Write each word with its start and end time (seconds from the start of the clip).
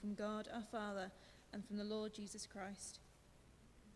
from 0.00 0.14
God 0.14 0.48
our 0.52 0.64
Father 0.70 1.10
and 1.52 1.64
from 1.64 1.76
the 1.76 1.84
Lord 1.84 2.12
Jesus 2.14 2.46
Christ. 2.46 3.00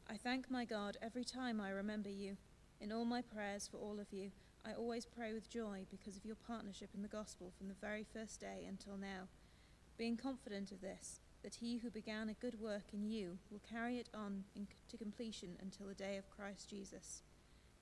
I 0.08 0.16
thank 0.16 0.50
my 0.50 0.64
God 0.64 0.96
every 1.02 1.24
time 1.24 1.60
I 1.60 1.70
remember 1.70 2.10
you. 2.10 2.36
In 2.80 2.92
all 2.92 3.04
my 3.04 3.22
prayers 3.22 3.68
for 3.70 3.78
all 3.78 3.98
of 4.00 4.12
you, 4.12 4.30
I 4.66 4.72
always 4.72 5.06
pray 5.06 5.32
with 5.32 5.50
joy 5.50 5.86
because 5.90 6.16
of 6.16 6.24
your 6.24 6.36
partnership 6.46 6.90
in 6.94 7.02
the 7.02 7.08
gospel 7.08 7.52
from 7.56 7.68
the 7.68 7.74
very 7.80 8.04
first 8.12 8.40
day 8.40 8.66
until 8.68 8.96
now, 8.96 9.28
being 9.98 10.16
confident 10.16 10.72
of 10.72 10.80
this, 10.80 11.20
that 11.42 11.56
he 11.56 11.78
who 11.78 11.90
began 11.90 12.28
a 12.28 12.34
good 12.34 12.60
work 12.60 12.92
in 12.92 13.04
you 13.06 13.38
will 13.50 13.60
carry 13.70 13.98
it 13.98 14.08
on 14.14 14.44
to 14.88 14.96
completion 14.96 15.56
until 15.60 15.86
the 15.86 15.94
day 15.94 16.16
of 16.16 16.30
Christ 16.30 16.68
Jesus. 16.68 17.22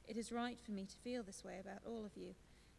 It 0.07 0.17
is 0.17 0.33
right 0.33 0.59
for 0.61 0.73
me 0.73 0.85
to 0.87 0.97
feel 1.05 1.23
this 1.23 1.45
way 1.45 1.59
about 1.61 1.83
all 1.87 2.05
of 2.05 2.17
you, 2.17 2.35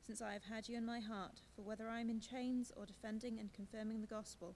since 0.05 0.21
I 0.21 0.33
have 0.33 0.43
had 0.43 0.67
you 0.67 0.77
in 0.77 0.85
my 0.85 0.99
heart, 0.99 1.39
for 1.55 1.61
whether 1.61 1.87
I 1.87 2.01
am 2.01 2.09
in 2.09 2.19
chains 2.19 2.71
or 2.75 2.85
defending 2.85 3.39
and 3.39 3.53
confirming 3.53 4.01
the 4.01 4.07
gospel, 4.07 4.55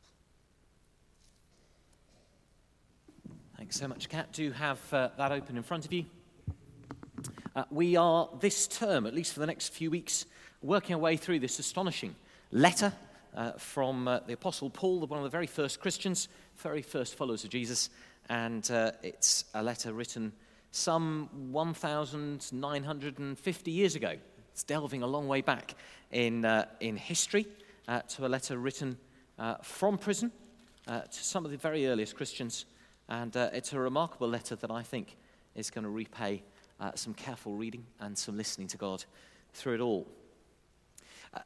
Thanks 3.61 3.79
so 3.79 3.87
much, 3.87 4.09
Kat. 4.09 4.33
Do 4.33 4.51
have 4.53 4.79
uh, 4.91 5.09
that 5.19 5.31
open 5.31 5.55
in 5.55 5.61
front 5.61 5.85
of 5.85 5.93
you. 5.93 6.05
Uh, 7.55 7.63
we 7.69 7.95
are 7.95 8.27
this 8.39 8.65
term, 8.65 9.05
at 9.05 9.13
least 9.13 9.33
for 9.33 9.39
the 9.39 9.45
next 9.45 9.71
few 9.71 9.91
weeks, 9.91 10.25
working 10.63 10.95
our 10.95 10.99
way 10.99 11.15
through 11.15 11.41
this 11.41 11.59
astonishing 11.59 12.15
letter 12.49 12.91
uh, 13.35 13.51
from 13.51 14.07
uh, 14.07 14.21
the 14.25 14.33
Apostle 14.33 14.71
Paul, 14.71 15.01
one 15.01 15.19
of 15.19 15.23
the 15.23 15.29
very 15.29 15.45
first 15.45 15.79
Christians, 15.79 16.27
very 16.57 16.81
first 16.81 17.13
followers 17.13 17.43
of 17.43 17.51
Jesus. 17.51 17.91
And 18.29 18.71
uh, 18.71 18.93
it's 19.03 19.45
a 19.53 19.61
letter 19.61 19.93
written 19.93 20.33
some 20.71 21.29
1,950 21.51 23.71
years 23.71 23.93
ago. 23.93 24.15
It's 24.53 24.63
delving 24.63 25.03
a 25.03 25.07
long 25.07 25.27
way 25.27 25.41
back 25.41 25.75
in, 26.09 26.45
uh, 26.45 26.65
in 26.79 26.97
history 26.97 27.45
to 28.07 28.25
a 28.25 28.27
letter 28.27 28.57
written 28.57 28.97
from 29.61 29.99
prison 29.99 30.31
to 30.87 31.03
some 31.11 31.45
of 31.45 31.51
the 31.51 31.57
very 31.57 31.85
earliest 31.85 32.15
Christians 32.15 32.65
and 33.11 33.35
uh, 33.35 33.49
it's 33.51 33.73
a 33.73 33.79
remarkable 33.79 34.29
letter 34.29 34.55
that 34.55 34.71
I 34.71 34.83
think 34.83 35.17
is 35.53 35.69
going 35.69 35.83
to 35.83 35.89
repay 35.89 36.43
uh, 36.79 36.91
some 36.95 37.13
careful 37.13 37.55
reading 37.55 37.85
and 37.99 38.17
some 38.17 38.37
listening 38.37 38.67
to 38.69 38.77
God 38.77 39.03
through 39.53 39.75
it 39.75 39.79
all. 39.81 40.07
Uh, 41.33 41.39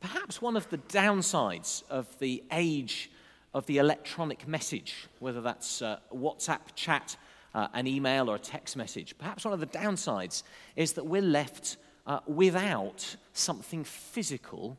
perhaps 0.00 0.40
one 0.40 0.56
of 0.56 0.68
the 0.70 0.78
downsides 0.78 1.82
of 1.90 2.18
the 2.20 2.42
age 2.50 3.10
of 3.52 3.66
the 3.66 3.76
electronic 3.76 4.48
message, 4.48 5.08
whether 5.18 5.42
that's 5.42 5.82
uh, 5.82 5.98
WhatsApp 6.10 6.74
chat, 6.74 7.18
uh, 7.54 7.68
an 7.74 7.86
email, 7.86 8.30
or 8.30 8.36
a 8.36 8.38
text 8.38 8.74
message, 8.74 9.14
perhaps 9.18 9.44
one 9.44 9.52
of 9.52 9.60
the 9.60 9.66
downsides 9.66 10.42
is 10.74 10.94
that 10.94 11.04
we're 11.04 11.20
left 11.20 11.76
uh, 12.06 12.20
without 12.26 13.14
something 13.34 13.84
physical 13.84 14.78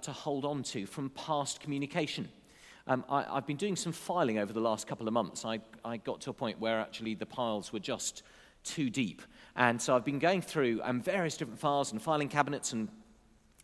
to 0.00 0.12
hold 0.12 0.46
on 0.46 0.62
to 0.62 0.86
from 0.86 1.10
past 1.10 1.60
communication. 1.60 2.26
Um, 2.86 3.04
I, 3.08 3.22
have 3.34 3.46
been 3.46 3.56
doing 3.56 3.76
some 3.76 3.92
filing 3.92 4.38
over 4.38 4.52
the 4.52 4.60
last 4.60 4.86
couple 4.86 5.08
of 5.08 5.14
months. 5.14 5.44
I, 5.44 5.60
I 5.84 5.96
got 5.96 6.20
to 6.22 6.30
a 6.30 6.34
point 6.34 6.60
where 6.60 6.80
actually 6.80 7.14
the 7.14 7.24
piles 7.24 7.72
were 7.72 7.78
just 7.78 8.22
too 8.62 8.90
deep. 8.90 9.22
And 9.56 9.80
so 9.80 9.96
I've 9.96 10.04
been 10.04 10.18
going 10.18 10.42
through 10.42 10.80
um, 10.82 11.00
various 11.00 11.36
different 11.36 11.60
files 11.60 11.92
and 11.92 12.02
filing 12.02 12.28
cabinets 12.28 12.72
and 12.72 12.88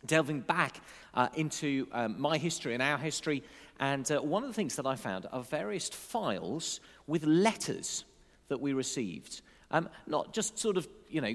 delving 0.07 0.41
back 0.41 0.81
uh, 1.13 1.29
into 1.35 1.87
um, 1.93 2.19
my 2.19 2.39
history 2.39 2.73
and 2.73 2.83
our 2.83 2.97
history. 2.97 3.43
And 3.79 4.11
uh, 4.11 4.21
one 4.21 4.43
of 4.43 4.49
the 4.49 4.55
things 4.55 4.77
that 4.77 4.87
I 4.87 4.97
found 4.97 5.27
are 5.33 5.43
various 5.43 5.91
files 5.91 6.81
with 7.07 7.25
letters 7.25 8.05
that 8.49 8.61
we 8.61 8.73
received. 8.73 9.43
Um, 9.71 9.89
not 10.07 10.33
just 10.33 10.59
sort 10.59 10.79
of, 10.79 10.89
you 11.09 11.21
know, 11.21 11.35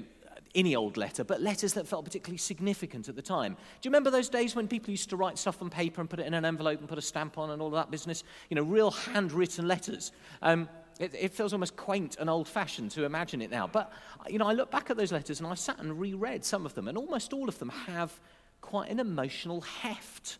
any 0.56 0.74
old 0.74 0.96
letter, 0.96 1.22
but 1.22 1.40
letters 1.40 1.74
that 1.74 1.86
felt 1.86 2.04
particularly 2.04 2.38
significant 2.38 3.08
at 3.08 3.14
the 3.14 3.22
time. 3.22 3.52
Do 3.52 3.86
you 3.86 3.90
remember 3.90 4.10
those 4.10 4.28
days 4.28 4.56
when 4.56 4.66
people 4.66 4.90
used 4.90 5.10
to 5.10 5.16
write 5.16 5.38
stuff 5.38 5.62
on 5.62 5.70
paper 5.70 6.00
and 6.00 6.10
put 6.10 6.18
it 6.18 6.26
in 6.26 6.34
an 6.34 6.44
envelope 6.44 6.80
and 6.80 6.88
put 6.88 6.98
a 6.98 7.02
stamp 7.02 7.38
on 7.38 7.50
and 7.50 7.62
all 7.62 7.68
of 7.68 7.74
that 7.74 7.90
business? 7.90 8.24
You 8.50 8.56
know, 8.56 8.62
real 8.62 8.90
handwritten 8.90 9.68
letters. 9.68 10.10
Um, 10.42 10.68
it, 10.98 11.14
it, 11.14 11.32
feels 11.34 11.52
almost 11.52 11.76
quaint 11.76 12.16
and 12.18 12.30
old 12.30 12.48
fashioned 12.48 12.90
to 12.92 13.04
imagine 13.04 13.42
it 13.42 13.50
now. 13.50 13.66
But, 13.66 13.92
you 14.28 14.38
know, 14.38 14.46
I 14.46 14.54
look 14.54 14.70
back 14.70 14.90
at 14.90 14.96
those 14.96 15.12
letters 15.12 15.40
and 15.40 15.46
I've 15.46 15.58
sat 15.58 15.78
and 15.78 16.00
reread 16.00 16.44
some 16.44 16.64
of 16.64 16.74
them, 16.74 16.88
and 16.88 16.96
almost 16.96 17.32
all 17.32 17.48
of 17.48 17.58
them 17.58 17.68
have 17.68 18.18
quite 18.62 18.90
an 18.90 18.98
emotional 18.98 19.60
heft 19.60 20.38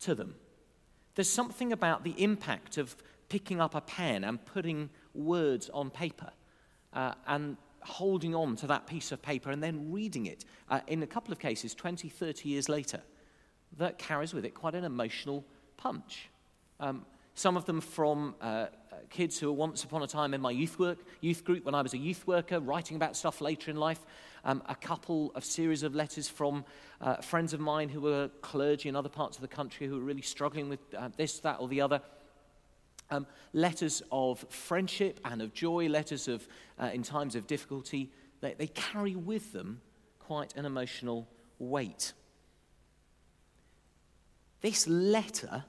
to 0.00 0.14
them. 0.14 0.34
There's 1.14 1.30
something 1.30 1.72
about 1.72 2.04
the 2.04 2.22
impact 2.22 2.76
of 2.76 2.96
picking 3.28 3.60
up 3.60 3.74
a 3.74 3.80
pen 3.80 4.24
and 4.24 4.44
putting 4.44 4.90
words 5.14 5.70
on 5.70 5.90
paper. 5.90 6.30
Uh, 6.92 7.14
and 7.26 7.56
holding 7.84 8.34
on 8.34 8.56
to 8.56 8.66
that 8.66 8.86
piece 8.86 9.12
of 9.12 9.22
paper 9.22 9.50
and 9.50 9.62
then 9.62 9.92
reading 9.92 10.26
it 10.26 10.44
uh, 10.70 10.80
in 10.86 11.02
a 11.02 11.06
couple 11.06 11.32
of 11.32 11.38
cases 11.38 11.74
20, 11.74 12.08
30 12.08 12.48
years 12.48 12.68
later. 12.68 13.00
That 13.78 13.98
carries 13.98 14.32
with 14.32 14.44
it 14.44 14.54
quite 14.54 14.74
an 14.74 14.84
emotional 14.84 15.44
punch. 15.76 16.30
Um, 16.80 17.04
some 17.34 17.56
of 17.56 17.64
them 17.64 17.80
from 17.80 18.36
uh, 18.40 18.66
kids 19.10 19.38
who 19.38 19.48
were 19.48 19.52
once 19.52 19.82
upon 19.84 20.02
a 20.02 20.06
time 20.06 20.34
in 20.34 20.40
my 20.40 20.50
youth 20.50 20.78
work, 20.78 20.98
youth 21.20 21.44
group 21.44 21.64
when 21.64 21.74
I 21.74 21.82
was 21.82 21.92
a 21.92 21.98
youth 21.98 22.26
worker, 22.26 22.60
writing 22.60 22.96
about 22.96 23.16
stuff 23.16 23.40
later 23.40 23.70
in 23.70 23.76
life. 23.76 24.00
Um, 24.44 24.62
a 24.66 24.74
couple 24.74 25.32
of 25.34 25.44
series 25.44 25.82
of 25.82 25.94
letters 25.94 26.28
from 26.28 26.64
uh, 27.00 27.16
friends 27.16 27.52
of 27.52 27.60
mine 27.60 27.88
who 27.88 28.00
were 28.00 28.28
clergy 28.40 28.88
in 28.88 28.96
other 28.96 29.08
parts 29.08 29.36
of 29.36 29.42
the 29.42 29.48
country 29.48 29.86
who 29.86 29.94
were 29.94 30.04
really 30.04 30.22
struggling 30.22 30.68
with 30.68 30.80
uh, 30.96 31.08
this, 31.16 31.40
that, 31.40 31.60
or 31.60 31.68
the 31.68 31.80
other. 31.80 32.00
Um, 33.10 33.26
letters 33.52 34.02
of 34.10 34.44
friendship 34.48 35.20
and 35.24 35.42
of 35.42 35.52
joy, 35.52 35.88
letters 35.88 36.26
of, 36.26 36.48
uh, 36.80 36.90
in 36.92 37.02
times 37.02 37.36
of 37.36 37.46
difficulty, 37.46 38.10
they, 38.40 38.54
they 38.54 38.66
carry 38.68 39.14
with 39.14 39.52
them 39.52 39.80
quite 40.18 40.56
an 40.56 40.64
emotional 40.64 41.28
weight. 41.58 42.14
This 44.62 44.88
letter, 44.88 45.64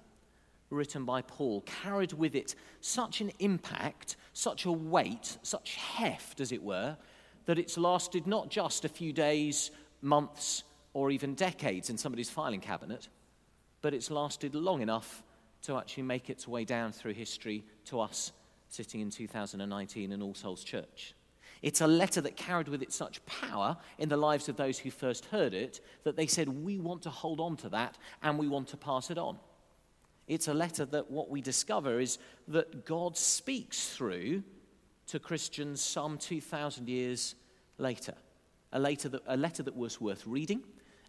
written 0.69 1.03
by 1.03 1.21
Paul, 1.21 1.61
carried 1.61 2.13
with 2.13 2.35
it 2.35 2.55
such 2.79 3.19
an 3.19 3.31
impact, 3.39 4.15
such 4.31 4.63
a 4.63 4.71
weight, 4.71 5.37
such 5.43 5.75
heft, 5.75 6.39
as 6.39 6.53
it 6.53 6.63
were, 6.63 6.95
that 7.45 7.59
it's 7.59 7.77
lasted 7.77 8.25
not 8.25 8.49
just 8.49 8.85
a 8.85 8.89
few 8.89 9.11
days, 9.11 9.71
months, 10.01 10.63
or 10.93 11.11
even 11.11 11.35
decades 11.35 11.89
in 11.89 11.97
somebody's 11.97 12.29
filing 12.29 12.61
cabinet, 12.61 13.09
but 13.81 13.93
it's 13.93 14.09
lasted 14.09 14.55
long 14.55 14.81
enough 14.81 15.23
to 15.65 15.77
actually 15.77 16.03
make 16.03 16.29
its 16.29 16.47
way 16.47 16.63
down 16.63 16.91
through 16.91 17.13
history 17.13 17.63
to 17.85 17.99
us 17.99 18.31
sitting 18.69 19.01
in 19.01 19.09
2019 19.09 20.11
in 20.11 20.21
All 20.21 20.33
Souls 20.33 20.63
Church. 20.63 21.13
It's 21.61 21.81
a 21.81 21.87
letter 21.87 22.21
that 22.21 22.35
carried 22.35 22.67
with 22.67 22.83
it 22.83 22.93
such 22.93 23.25
power 23.25 23.77
in 23.97 24.09
the 24.09 24.17
lives 24.17 24.49
of 24.49 24.57
those 24.57 24.77
who 24.77 24.91
first 24.91 25.25
heard 25.25 25.53
it 25.53 25.81
that 26.03 26.15
they 26.15 26.27
said, 26.27 26.47
We 26.49 26.79
want 26.79 27.01
to 27.03 27.09
hold 27.09 27.39
on 27.39 27.57
to 27.57 27.69
that 27.69 27.97
and 28.21 28.37
we 28.37 28.47
want 28.47 28.67
to 28.69 28.77
pass 28.77 29.09
it 29.09 29.17
on. 29.17 29.39
It's 30.27 30.47
a 30.47 30.53
letter 30.53 30.85
that 30.85 31.09
what 31.09 31.29
we 31.29 31.41
discover 31.41 31.99
is 31.99 32.17
that 32.47 32.85
God 32.85 33.17
speaks 33.17 33.89
through 33.89 34.43
to 35.07 35.19
Christians 35.19 35.81
some 35.81 36.17
2,000 36.17 36.89
years 36.89 37.35
later. 37.77 38.15
A 38.71 38.79
letter, 38.79 39.09
that, 39.09 39.21
a 39.27 39.37
letter 39.37 39.63
that 39.63 39.75
was 39.75 40.01
worth 40.01 40.25
reading, 40.27 40.61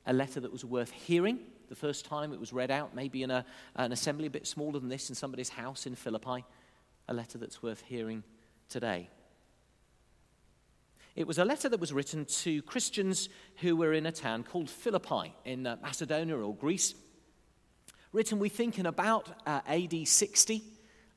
a 0.06 0.12
letter 0.12 0.40
that 0.40 0.52
was 0.52 0.64
worth 0.64 0.92
hearing, 0.92 1.40
the 1.68 1.76
first 1.76 2.04
time 2.04 2.32
it 2.32 2.40
was 2.40 2.52
read 2.52 2.70
out, 2.70 2.94
maybe 2.94 3.22
in 3.22 3.30
a, 3.30 3.44
an 3.76 3.92
assembly 3.92 4.26
a 4.26 4.30
bit 4.30 4.46
smaller 4.46 4.78
than 4.78 4.88
this 4.88 5.08
in 5.08 5.14
somebody's 5.14 5.48
house 5.48 5.86
in 5.86 5.94
Philippi, 5.94 6.44
a 7.08 7.14
letter 7.14 7.38
that's 7.38 7.62
worth 7.62 7.82
hearing 7.82 8.22
today. 8.68 9.08
It 11.16 11.26
was 11.26 11.38
a 11.38 11.44
letter 11.44 11.70
that 11.70 11.80
was 11.80 11.94
written 11.94 12.26
to 12.26 12.60
Christians 12.62 13.30
who 13.56 13.74
were 13.74 13.94
in 13.94 14.04
a 14.04 14.12
town 14.12 14.42
called 14.42 14.68
Philippi 14.68 15.34
in 15.46 15.66
uh, 15.66 15.76
Macedonia 15.82 16.36
or 16.36 16.54
Greece. 16.54 16.94
Written, 18.12 18.38
we 18.38 18.50
think, 18.50 18.78
in 18.78 18.84
about 18.86 19.30
uh, 19.46 19.60
AD 19.66 20.06
60, 20.06 20.62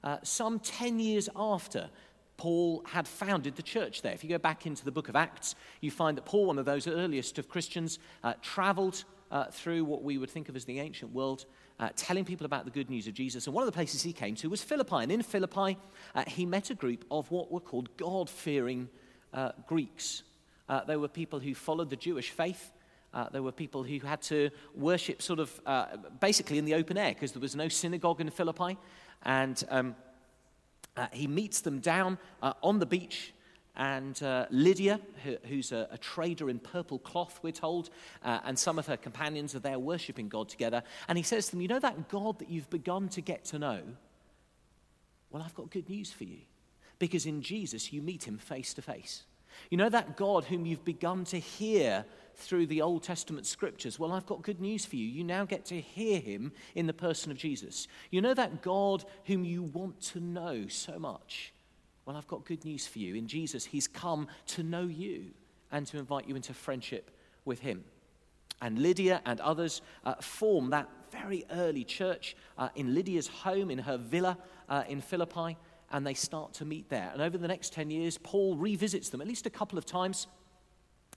uh, 0.04 0.18
some 0.24 0.60
10 0.60 1.00
years 1.00 1.28
after 1.36 1.90
Paul 2.38 2.86
had 2.86 3.06
founded 3.06 3.57
the 3.57 3.62
church 3.62 4.02
there. 4.02 4.13
If 4.13 4.24
you 4.24 4.30
go 4.30 4.38
back 4.38 4.66
into 4.66 4.86
the 4.86 4.92
book 4.92 5.10
of 5.10 5.18
Acts, 5.18 5.56
you 5.81 5.92
find 5.92 6.16
that 6.16 6.25
Paul, 6.25 6.45
one 6.45 6.57
of 6.57 6.66
those 6.66 6.88
earliest 6.88 7.38
of 7.38 7.50
Christians, 7.50 8.00
uh, 8.24 8.36
traveled 8.42 9.04
uh, 9.31 9.46
through 9.46 9.86
what 9.86 10.04
we 10.04 10.18
would 10.18 10.30
think 10.30 10.50
of 10.50 10.56
as 10.56 10.66
the 10.66 10.80
ancient 10.80 11.14
world, 11.14 11.46
uh, 11.80 11.90
telling 11.96 12.26
people 12.26 12.46
about 12.46 12.66
the 12.66 12.72
good 12.72 12.90
news 12.90 13.08
of 13.08 13.14
Jesus. 13.14 13.46
And 13.46 13.54
one 13.54 13.62
of 13.62 13.68
the 13.68 13.72
places 13.76 14.02
he 14.02 14.14
came 14.14 14.36
to 14.36 14.50
was 14.50 14.64
Philippi. 14.64 14.98
And 14.98 15.12
in 15.12 15.22
Philippi, 15.22 15.78
uh, 16.16 16.24
he 16.28 16.46
met 16.46 16.70
a 16.70 16.76
group 16.76 17.06
of 17.12 17.30
what 17.31 17.52
were 17.52 17.60
called 17.60 17.96
God 17.98 18.30
fearing 18.30 18.90
uh, 19.34 19.52
Greeks. 19.68 20.24
Uh, 20.68 20.84
they 20.86 20.98
were 20.98 21.08
people 21.08 21.40
who 21.40 21.54
followed 21.54 21.90
the 21.90 21.96
Jewish 21.96 22.31
faith. 22.31 22.72
Uh, 23.14 23.28
there 23.30 23.42
were 23.42 23.52
people 23.52 23.84
who 23.84 24.00
had 24.00 24.22
to 24.22 24.50
worship 24.76 25.22
sort 25.22 25.40
of 25.40 25.60
basically 26.20 26.60
in 26.60 26.66
the 26.66 26.76
open 26.76 26.96
air 26.96 27.14
because 27.14 27.31
there 27.31 27.42
was 27.42 27.56
no 27.56 27.68
synagogue 27.68 28.22
in 28.22 28.30
Philippi. 28.30 28.78
And 29.24 29.64
um, 29.70 29.96
he 31.12 31.26
meets 31.26 31.62
them 31.62 31.80
down 31.80 32.20
on 32.42 32.78
the 32.78 32.86
beach. 32.86 33.34
And 33.75 34.21
uh, 34.21 34.45
Lydia, 34.50 35.00
who, 35.24 35.38
who's 35.45 35.71
a, 35.71 35.88
a, 35.92 35.98
trader 35.98 36.50
in 36.50 36.60
purple 36.60 37.00
cloth, 37.00 37.39
we're 37.42 37.51
told, 37.51 37.89
uh, 38.24 38.39
and 38.44 38.60
some 38.60 38.77
of 38.77 38.88
her 38.88 38.98
companions 38.98 39.56
are 39.56 39.60
there 39.60 39.80
worshipping 39.80 40.27
God 40.27 40.50
together. 40.50 40.83
And 41.07 41.18
he 41.18 41.24
says 41.24 41.45
to 41.45 41.51
them, 41.51 41.62
You 41.62 41.69
know 41.69 41.80
that 41.80 42.10
God 42.10 42.39
that 42.39 42.50
you've 42.50 42.69
begun 42.69 43.07
to 43.10 43.21
get 43.21 43.45
to 43.45 43.60
know? 43.60 43.81
Well, 45.30 45.44
I've 45.44 45.56
got 45.56 45.69
good 45.69 45.89
news 45.89 46.12
for 46.12 46.25
you. 46.25 46.39
Because 46.98 47.25
in 47.25 47.42
Jesus, 47.42 47.94
you 47.94 48.01
meet 48.01 48.27
him 48.27 48.38
face 48.38 48.74
to 48.74 48.81
face. 48.81 49.24
You 49.69 49.77
know 49.77 49.89
that 49.89 50.18
God 50.18 50.45
whom 50.45 50.66
you've 50.66 50.86
begun 50.86 51.24
to 51.25 51.39
hear 51.39 52.06
through 52.36 52.68
the 52.68 52.81
Old 52.81 53.04
Testament 53.04 53.45
scriptures? 53.45 54.00
Well, 54.00 54.12
I've 54.12 54.25
got 54.25 54.42
good 54.42 54.62
news 54.62 54.86
for 54.86 54.95
you. 54.95 55.07
You 55.07 55.24
now 55.24 55.45
get 55.45 55.66
to 55.66 55.80
hear 55.80 56.19
him 56.19 56.51
in 56.75 56.88
the 56.88 56.94
person 56.94 57.31
of 57.31 57.38
Jesus. 57.38 57.88
You 58.12 58.21
know 58.21 58.33
that 58.33 58.62
God 58.62 59.06
whom 59.25 59.45
you 59.45 59.63
want 59.63 60.01
to 60.01 60.19
know 60.19 60.68
so 60.68 61.00
much? 61.00 61.54
Well, 62.10 62.18
I've 62.18 62.28
got 62.28 62.44
good 62.44 62.66
news 62.66 62.88
for 62.88 62.98
you. 62.98 63.14
In 63.14 63.28
Jesus, 63.28 63.66
he's 63.66 63.88
come 63.88 64.30
to 64.48 64.64
know 64.64 64.82
you 64.82 65.26
and 65.72 65.86
to 65.86 66.00
invite 66.00 66.28
you 66.28 66.36
into 66.36 66.56
friendship 66.56 67.12
with 67.46 67.60
him. 67.60 67.84
And 68.64 68.80
Lydia 68.80 69.22
and 69.28 69.40
others 69.40 69.84
uh, 70.04 70.16
form 70.16 70.72
that 70.72 70.90
very 71.12 71.46
early 71.52 71.84
church 71.84 72.36
uh, 72.58 72.70
in 72.74 72.96
Lydia's 72.96 73.28
home, 73.28 73.70
in 73.70 73.78
her 73.78 73.98
villa 73.98 74.40
uh, 74.70 74.86
in 74.90 75.02
Philippi 75.02 75.56
and 75.92 76.04
they 76.04 76.16
start 76.16 76.54
to 76.54 76.66
meet 76.66 76.90
there. 76.90 77.12
And 77.14 77.22
over 77.22 77.38
the 77.38 77.48
next 77.48 77.74
10 77.74 77.92
years, 77.92 78.18
Paul 78.18 78.58
revisits 78.58 79.10
them 79.10 79.22
at 79.22 79.28
least 79.28 79.46
a 79.46 79.52
couple 79.52 79.78
of 79.78 79.86
times. 79.86 80.26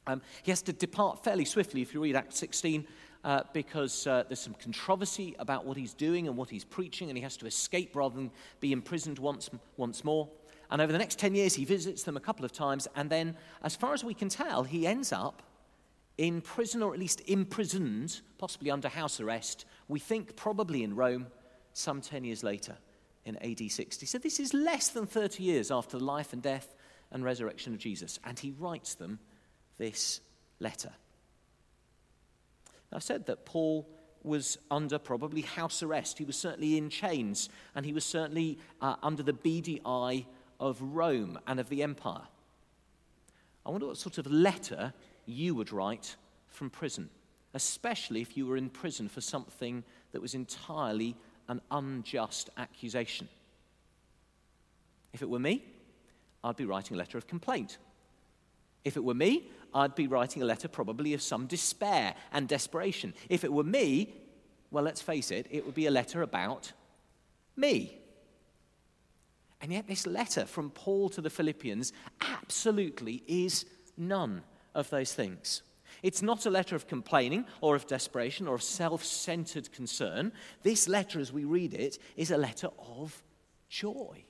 Um, 0.06 0.20
he 0.42 0.50
has 0.50 0.60
to 0.60 0.74
depart 0.74 1.24
fairly 1.24 1.46
swiftly 1.46 1.80
if 1.80 1.94
you 1.94 2.02
read 2.02 2.16
Acts 2.16 2.36
16, 2.36 2.86
uh, 3.24 3.44
because 3.54 4.06
uh, 4.06 4.24
there's 4.28 4.40
some 4.40 4.56
controversy 4.62 5.34
about 5.38 5.64
what 5.64 5.78
he's 5.78 5.94
doing 5.94 6.28
and 6.28 6.36
what 6.36 6.50
he's 6.50 6.64
preaching, 6.64 7.08
and 7.08 7.16
he 7.16 7.22
has 7.22 7.38
to 7.38 7.46
escape 7.46 7.96
rather 7.96 8.14
than 8.14 8.30
be 8.60 8.72
imprisoned 8.72 9.18
once, 9.18 9.48
once 9.78 10.04
more. 10.04 10.28
And 10.72 10.80
over 10.80 10.90
the 10.90 10.98
next 10.98 11.18
10 11.18 11.34
years, 11.34 11.54
he 11.54 11.66
visits 11.66 12.04
them 12.04 12.16
a 12.16 12.20
couple 12.20 12.46
of 12.46 12.50
times, 12.50 12.88
and 12.96 13.10
then, 13.10 13.36
as 13.62 13.76
far 13.76 13.92
as 13.92 14.02
we 14.02 14.14
can 14.14 14.30
tell, 14.30 14.64
he 14.64 14.86
ends 14.86 15.12
up 15.12 15.42
in 16.16 16.40
prison, 16.40 16.82
or 16.82 16.94
at 16.94 16.98
least 16.98 17.20
imprisoned, 17.26 18.22
possibly 18.38 18.70
under 18.70 18.88
house 18.88 19.20
arrest, 19.20 19.66
we 19.88 19.98
think 19.98 20.34
probably 20.34 20.82
in 20.82 20.96
Rome, 20.96 21.26
some 21.74 22.00
10 22.00 22.24
years 22.24 22.42
later 22.42 22.78
in 23.26 23.36
AD 23.36 23.70
60. 23.70 24.06
So 24.06 24.16
this 24.16 24.40
is 24.40 24.54
less 24.54 24.88
than 24.88 25.04
30 25.06 25.42
years 25.42 25.70
after 25.70 25.98
the 25.98 26.04
life 26.04 26.32
and 26.32 26.40
death 26.40 26.74
and 27.10 27.22
resurrection 27.22 27.74
of 27.74 27.78
Jesus. 27.78 28.18
And 28.24 28.38
he 28.38 28.52
writes 28.58 28.94
them 28.94 29.18
this 29.76 30.22
letter. 30.58 30.92
Now, 32.90 32.96
I 32.96 33.00
said 33.00 33.26
that 33.26 33.44
Paul 33.44 33.86
was 34.22 34.56
under 34.70 34.98
probably 34.98 35.42
house 35.42 35.82
arrest. 35.82 36.16
He 36.16 36.24
was 36.24 36.36
certainly 36.36 36.78
in 36.78 36.88
chains, 36.88 37.50
and 37.74 37.84
he 37.84 37.92
was 37.92 38.06
certainly 38.06 38.58
uh, 38.80 38.96
under 39.02 39.22
the 39.22 39.34
beady 39.34 39.78
eye 39.84 40.24
of 40.60 40.80
Rome 40.80 41.38
and 41.46 41.60
of 41.60 41.68
the 41.68 41.82
empire. 41.82 42.22
I 43.64 43.70
wonder 43.70 43.86
what 43.86 43.96
sort 43.96 44.18
of 44.18 44.26
letter 44.26 44.92
you 45.26 45.54
would 45.54 45.72
write 45.72 46.16
from 46.48 46.70
prison, 46.70 47.10
especially 47.54 48.20
if 48.20 48.36
you 48.36 48.46
were 48.46 48.56
in 48.56 48.70
prison 48.70 49.08
for 49.08 49.20
something 49.20 49.84
that 50.12 50.20
was 50.20 50.34
entirely 50.34 51.16
an 51.48 51.60
unjust 51.70 52.50
accusation. 52.56 53.28
If 55.12 55.22
it 55.22 55.28
were 55.28 55.38
me, 55.38 55.64
I'd 56.42 56.56
be 56.56 56.64
writing 56.64 56.96
a 56.96 56.98
letter 56.98 57.18
of 57.18 57.26
complaint. 57.26 57.78
If 58.84 58.96
it 58.96 59.04
were 59.04 59.14
me, 59.14 59.48
I'd 59.74 59.94
be 59.94 60.06
writing 60.06 60.42
a 60.42 60.46
letter 60.46 60.68
probably 60.68 61.14
of 61.14 61.22
some 61.22 61.46
despair 61.46 62.14
and 62.32 62.48
desperation. 62.48 63.14
If 63.28 63.44
it 63.44 63.52
were 63.52 63.64
me, 63.64 64.12
well, 64.70 64.84
let's 64.84 65.02
face 65.02 65.30
it, 65.30 65.46
it 65.50 65.64
would 65.64 65.74
be 65.74 65.86
a 65.86 65.90
letter 65.90 66.22
about 66.22 66.72
me. 67.56 67.98
And 69.62 69.72
yet, 69.72 69.86
this 69.86 70.08
letter 70.08 70.44
from 70.44 70.70
Paul 70.70 71.08
to 71.10 71.20
the 71.20 71.30
Philippians 71.30 71.92
absolutely 72.20 73.22
is 73.28 73.64
none 73.96 74.42
of 74.74 74.90
those 74.90 75.14
things. 75.14 75.62
It's 76.02 76.20
not 76.20 76.46
a 76.46 76.50
letter 76.50 76.74
of 76.74 76.88
complaining 76.88 77.44
or 77.60 77.76
of 77.76 77.86
desperation 77.86 78.48
or 78.48 78.56
of 78.56 78.62
self 78.62 79.04
centered 79.04 79.70
concern. 79.70 80.32
This 80.64 80.88
letter, 80.88 81.20
as 81.20 81.32
we 81.32 81.44
read 81.44 81.74
it, 81.74 81.98
is 82.16 82.32
a 82.32 82.36
letter 82.36 82.68
of 82.78 83.22
joy. 83.68 84.24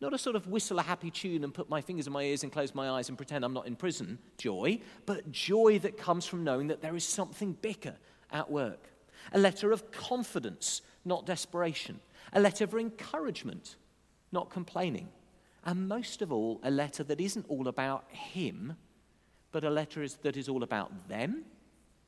Not 0.00 0.12
a 0.12 0.18
sort 0.18 0.36
of 0.36 0.48
whistle 0.48 0.80
a 0.80 0.82
happy 0.82 1.10
tune 1.10 1.44
and 1.44 1.54
put 1.54 1.70
my 1.70 1.80
fingers 1.80 2.08
in 2.08 2.12
my 2.12 2.22
ears 2.22 2.42
and 2.42 2.52
close 2.52 2.74
my 2.74 2.90
eyes 2.90 3.08
and 3.08 3.16
pretend 3.16 3.44
I'm 3.44 3.54
not 3.54 3.66
in 3.66 3.76
prison 3.76 4.18
joy, 4.36 4.80
but 5.06 5.30
joy 5.30 5.78
that 5.78 5.96
comes 5.96 6.26
from 6.26 6.44
knowing 6.44 6.66
that 6.66 6.82
there 6.82 6.96
is 6.96 7.04
something 7.04 7.52
bigger 7.52 7.94
at 8.32 8.50
work. 8.50 8.90
A 9.32 9.38
letter 9.38 9.72
of 9.72 9.90
confidence, 9.92 10.82
not 11.04 11.24
desperation. 11.24 12.00
A 12.36 12.40
letter 12.40 12.64
of 12.64 12.74
encouragement, 12.74 13.76
not 14.30 14.50
complaining. 14.50 15.08
And 15.64 15.88
most 15.88 16.22
of 16.22 16.30
all, 16.30 16.60
a 16.62 16.70
letter 16.70 17.02
that 17.02 17.20
isn't 17.20 17.46
all 17.48 17.66
about 17.66 18.04
him, 18.10 18.76
but 19.52 19.64
a 19.64 19.70
letter 19.70 20.02
is, 20.02 20.16
that 20.16 20.36
is 20.36 20.48
all 20.48 20.62
about 20.62 21.08
them, 21.08 21.44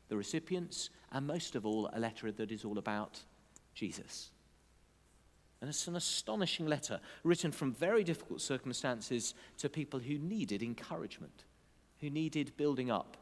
the 0.08 0.16
recipients, 0.16 0.90
and 1.12 1.26
most 1.26 1.56
of 1.56 1.64
all, 1.64 1.88
a 1.94 1.98
letter 1.98 2.30
that 2.30 2.52
is 2.52 2.64
all 2.64 2.76
about 2.76 3.24
Jesus. 3.74 4.30
And 5.60 5.70
it's 5.70 5.88
an 5.88 5.96
astonishing 5.96 6.66
letter 6.66 7.00
written 7.24 7.50
from 7.50 7.72
very 7.72 8.04
difficult 8.04 8.42
circumstances 8.42 9.34
to 9.56 9.68
people 9.68 9.98
who 9.98 10.18
needed 10.18 10.62
encouragement, 10.62 11.44
who 12.00 12.10
needed 12.10 12.56
building 12.56 12.90
up, 12.90 13.16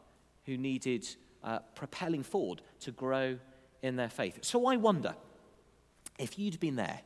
who 0.44 0.56
needed 0.56 1.06
uh, 1.44 1.60
propelling 1.76 2.24
forward 2.24 2.62
to 2.80 2.90
grow 2.90 3.38
in 3.82 3.94
their 3.94 4.10
faith. 4.10 4.38
So 4.42 4.66
I 4.66 4.76
wonder 4.76 5.14
if 6.18 6.38
you'd 6.38 6.60
been 6.60 6.76
there, 6.76 7.00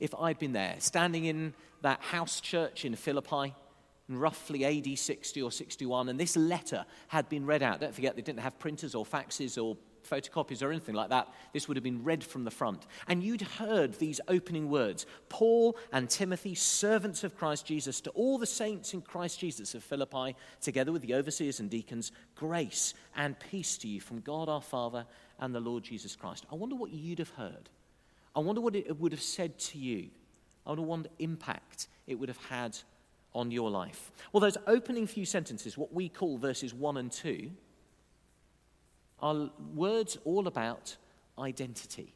if 0.00 0.14
I'd 0.14 0.38
been 0.38 0.52
there, 0.52 0.76
standing 0.78 1.24
in 1.24 1.54
that 1.82 2.00
house 2.00 2.40
church 2.40 2.84
in 2.84 2.94
Philippi, 2.96 3.54
roughly 4.08 4.64
AD 4.64 4.98
60 4.98 5.42
or 5.42 5.50
61, 5.50 6.08
and 6.08 6.18
this 6.18 6.36
letter 6.36 6.84
had 7.08 7.28
been 7.28 7.46
read 7.46 7.62
out. 7.62 7.80
Don't 7.80 7.94
forget, 7.94 8.16
they 8.16 8.22
didn't 8.22 8.40
have 8.40 8.58
printers 8.58 8.94
or 8.94 9.04
faxes 9.04 9.62
or 9.62 9.76
photocopies 10.04 10.62
or 10.62 10.70
anything 10.70 10.94
like 10.94 11.10
that. 11.10 11.32
This 11.52 11.66
would 11.66 11.76
have 11.76 11.84
been 11.84 12.04
read 12.04 12.22
from 12.22 12.44
the 12.44 12.50
front. 12.50 12.86
And 13.08 13.22
you'd 13.22 13.42
heard 13.42 13.94
these 13.94 14.20
opening 14.28 14.68
words 14.68 15.06
Paul 15.28 15.76
and 15.92 16.08
Timothy, 16.08 16.54
servants 16.54 17.24
of 17.24 17.36
Christ 17.36 17.66
Jesus, 17.66 18.00
to 18.02 18.10
all 18.10 18.38
the 18.38 18.46
saints 18.46 18.94
in 18.94 19.00
Christ 19.00 19.40
Jesus 19.40 19.74
of 19.74 19.82
Philippi, 19.82 20.36
together 20.60 20.92
with 20.92 21.02
the 21.02 21.14
overseers 21.14 21.60
and 21.60 21.70
deacons, 21.70 22.12
grace 22.34 22.94
and 23.16 23.38
peace 23.38 23.78
to 23.78 23.88
you 23.88 24.00
from 24.00 24.20
God 24.20 24.48
our 24.48 24.62
Father 24.62 25.06
and 25.38 25.54
the 25.54 25.60
Lord 25.60 25.82
Jesus 25.82 26.16
Christ. 26.16 26.44
I 26.52 26.54
wonder 26.54 26.76
what 26.76 26.92
you'd 26.92 27.18
have 27.18 27.30
heard. 27.30 27.70
I 28.34 28.40
wonder 28.40 28.60
what 28.60 28.74
it 28.74 28.98
would 28.98 29.12
have 29.12 29.22
said 29.22 29.58
to 29.58 29.78
you. 29.78 30.08
I 30.66 30.70
wonder 30.70 30.82
what 30.82 31.06
impact 31.18 31.88
it 32.06 32.16
would 32.16 32.28
have 32.28 32.44
had 32.48 32.76
on 33.34 33.50
your 33.50 33.70
life? 33.70 34.12
Well, 34.32 34.40
those 34.40 34.56
opening 34.66 35.06
few 35.06 35.24
sentences, 35.24 35.76
what 35.76 35.92
we 35.92 36.08
call 36.08 36.38
verses 36.38 36.72
1 36.72 36.96
and 36.96 37.10
2, 37.10 37.50
are 39.20 39.50
words 39.74 40.18
all 40.24 40.46
about 40.46 40.96
identity. 41.38 42.12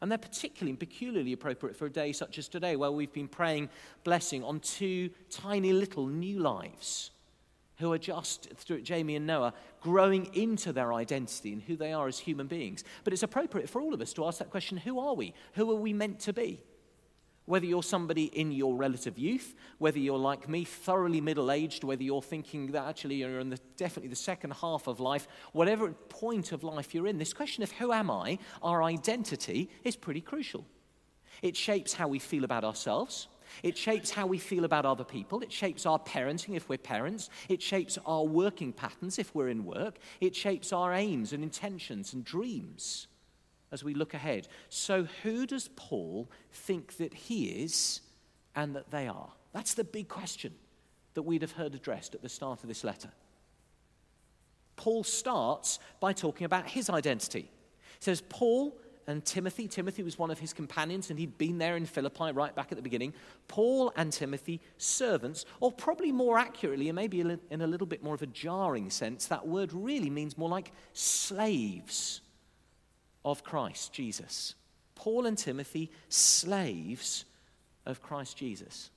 And 0.00 0.10
they're 0.10 0.18
particularly 0.18 0.70
and 0.70 0.78
peculiarly 0.78 1.32
appropriate 1.32 1.76
for 1.76 1.86
a 1.86 1.90
day 1.90 2.12
such 2.12 2.38
as 2.38 2.48
today, 2.48 2.76
where 2.76 2.90
we've 2.90 3.12
been 3.12 3.28
praying 3.28 3.70
blessing 4.04 4.44
on 4.44 4.60
two 4.60 5.10
tiny 5.30 5.72
little 5.72 6.06
new 6.06 6.40
lives 6.40 7.10
who 7.84 7.92
are 7.92 7.98
just, 7.98 8.48
through 8.56 8.80
Jamie 8.80 9.14
and 9.14 9.26
Noah, 9.26 9.52
growing 9.82 10.34
into 10.34 10.72
their 10.72 10.94
identity 10.94 11.52
and 11.52 11.60
who 11.60 11.76
they 11.76 11.92
are 11.92 12.08
as 12.08 12.18
human 12.18 12.46
beings. 12.46 12.82
But 13.04 13.12
it's 13.12 13.22
appropriate 13.22 13.68
for 13.68 13.82
all 13.82 13.92
of 13.92 14.00
us 14.00 14.14
to 14.14 14.24
ask 14.24 14.38
that 14.38 14.48
question 14.48 14.78
who 14.78 14.98
are 14.98 15.14
we? 15.14 15.34
Who 15.52 15.70
are 15.70 15.78
we 15.78 15.92
meant 15.92 16.20
to 16.20 16.32
be? 16.32 16.62
Whether 17.44 17.66
you're 17.66 17.82
somebody 17.82 18.24
in 18.24 18.52
your 18.52 18.74
relative 18.74 19.18
youth, 19.18 19.54
whether 19.76 19.98
you're 19.98 20.16
like 20.16 20.48
me, 20.48 20.64
thoroughly 20.64 21.20
middle 21.20 21.50
aged, 21.50 21.84
whether 21.84 22.02
you're 22.02 22.22
thinking 22.22 22.72
that 22.72 22.86
actually 22.86 23.16
you're 23.16 23.38
in 23.38 23.50
the, 23.50 23.60
definitely 23.76 24.08
the 24.08 24.16
second 24.16 24.54
half 24.54 24.86
of 24.86 24.98
life, 24.98 25.28
whatever 25.52 25.90
point 26.08 26.52
of 26.52 26.64
life 26.64 26.94
you're 26.94 27.06
in, 27.06 27.18
this 27.18 27.34
question 27.34 27.62
of 27.62 27.70
who 27.72 27.92
am 27.92 28.10
I, 28.10 28.38
our 28.62 28.82
identity, 28.82 29.68
is 29.84 29.94
pretty 29.94 30.22
crucial. 30.22 30.64
It 31.42 31.54
shapes 31.54 31.92
how 31.92 32.08
we 32.08 32.18
feel 32.18 32.44
about 32.44 32.64
ourselves. 32.64 33.28
It 33.62 33.76
shapes 33.76 34.10
how 34.10 34.26
we 34.26 34.38
feel 34.38 34.64
about 34.64 34.86
other 34.86 35.04
people. 35.04 35.40
It 35.40 35.52
shapes 35.52 35.86
our 35.86 35.98
parenting 35.98 36.56
if 36.56 36.68
we're 36.68 36.78
parents. 36.78 37.30
It 37.48 37.62
shapes 37.62 37.98
our 38.04 38.24
working 38.24 38.72
patterns 38.72 39.18
if 39.18 39.34
we're 39.34 39.48
in 39.48 39.64
work. 39.64 39.98
It 40.20 40.34
shapes 40.34 40.72
our 40.72 40.92
aims 40.92 41.32
and 41.32 41.42
intentions 41.42 42.12
and 42.12 42.24
dreams 42.24 43.06
as 43.72 43.82
we 43.82 43.94
look 43.94 44.14
ahead. 44.14 44.48
So, 44.68 45.06
who 45.22 45.46
does 45.46 45.68
Paul 45.76 46.30
think 46.52 46.96
that 46.98 47.12
he 47.12 47.46
is 47.46 48.00
and 48.54 48.74
that 48.76 48.90
they 48.90 49.08
are? 49.08 49.30
That's 49.52 49.74
the 49.74 49.84
big 49.84 50.08
question 50.08 50.54
that 51.14 51.22
we'd 51.22 51.42
have 51.42 51.52
heard 51.52 51.74
addressed 51.74 52.14
at 52.14 52.22
the 52.22 52.28
start 52.28 52.62
of 52.62 52.68
this 52.68 52.84
letter. 52.84 53.10
Paul 54.76 55.04
starts 55.04 55.78
by 56.00 56.12
talking 56.12 56.44
about 56.44 56.68
his 56.68 56.90
identity. 56.90 57.42
He 57.42 58.00
says, 58.00 58.22
Paul 58.28 58.76
and 59.06 59.24
Timothy, 59.24 59.68
Timothy 59.68 60.02
was 60.02 60.18
one 60.18 60.30
of 60.30 60.38
his 60.38 60.52
companions, 60.52 61.10
and 61.10 61.18
he'd 61.18 61.36
been 61.36 61.58
there 61.58 61.76
in 61.76 61.86
Philippi 61.86 62.32
right 62.32 62.54
back 62.54 62.72
at 62.72 62.76
the 62.76 62.82
beginning. 62.82 63.12
Paul 63.48 63.92
and 63.96 64.12
Timothy, 64.12 64.60
servants, 64.78 65.44
or 65.60 65.70
probably 65.70 66.12
more 66.12 66.38
accurately, 66.38 66.88
and 66.88 66.96
maybe 66.96 67.20
in 67.20 67.60
a 67.60 67.66
little 67.66 67.86
bit 67.86 68.02
more 68.02 68.14
of 68.14 68.22
a 68.22 68.26
jarring 68.26 68.90
sense, 68.90 69.26
that 69.26 69.46
word 69.46 69.72
really 69.72 70.10
means 70.10 70.38
more 70.38 70.48
like 70.48 70.72
slaves 70.92 72.22
of 73.24 73.44
Christ 73.44 73.92
Jesus. 73.92 74.54
Paul 74.94 75.26
and 75.26 75.36
Timothy, 75.36 75.90
slaves 76.08 77.24
of 77.84 78.00
Christ 78.00 78.36
Jesus. 78.36 78.90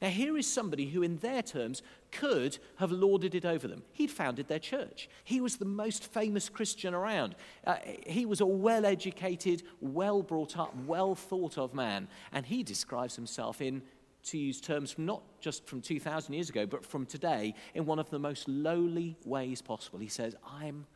Now, 0.00 0.08
here 0.08 0.36
is 0.36 0.46
somebody 0.46 0.86
who, 0.86 1.02
in 1.02 1.18
their 1.18 1.42
terms, 1.42 1.82
could 2.12 2.58
have 2.76 2.92
lorded 2.92 3.34
it 3.34 3.44
over 3.44 3.66
them. 3.66 3.82
He'd 3.92 4.10
founded 4.10 4.46
their 4.46 4.58
church. 4.58 5.08
He 5.24 5.40
was 5.40 5.56
the 5.56 5.64
most 5.64 6.04
famous 6.12 6.48
Christian 6.48 6.94
around. 6.94 7.34
Uh, 7.66 7.76
he 8.06 8.26
was 8.26 8.40
a 8.40 8.46
well 8.46 8.86
educated, 8.86 9.62
well 9.80 10.22
brought 10.22 10.56
up, 10.58 10.74
well 10.86 11.14
thought 11.14 11.58
of 11.58 11.74
man. 11.74 12.08
And 12.32 12.46
he 12.46 12.62
describes 12.62 13.16
himself 13.16 13.60
in, 13.60 13.82
to 14.24 14.38
use 14.38 14.60
terms 14.60 14.92
from 14.92 15.06
not 15.06 15.22
just 15.40 15.66
from 15.66 15.80
2,000 15.80 16.32
years 16.32 16.48
ago, 16.48 16.66
but 16.66 16.86
from 16.86 17.06
today, 17.06 17.54
in 17.74 17.86
one 17.86 17.98
of 17.98 18.10
the 18.10 18.18
most 18.18 18.48
lowly 18.48 19.16
ways 19.24 19.60
possible. 19.60 19.98
He 19.98 20.08
says, 20.08 20.36
I'm 20.46 20.86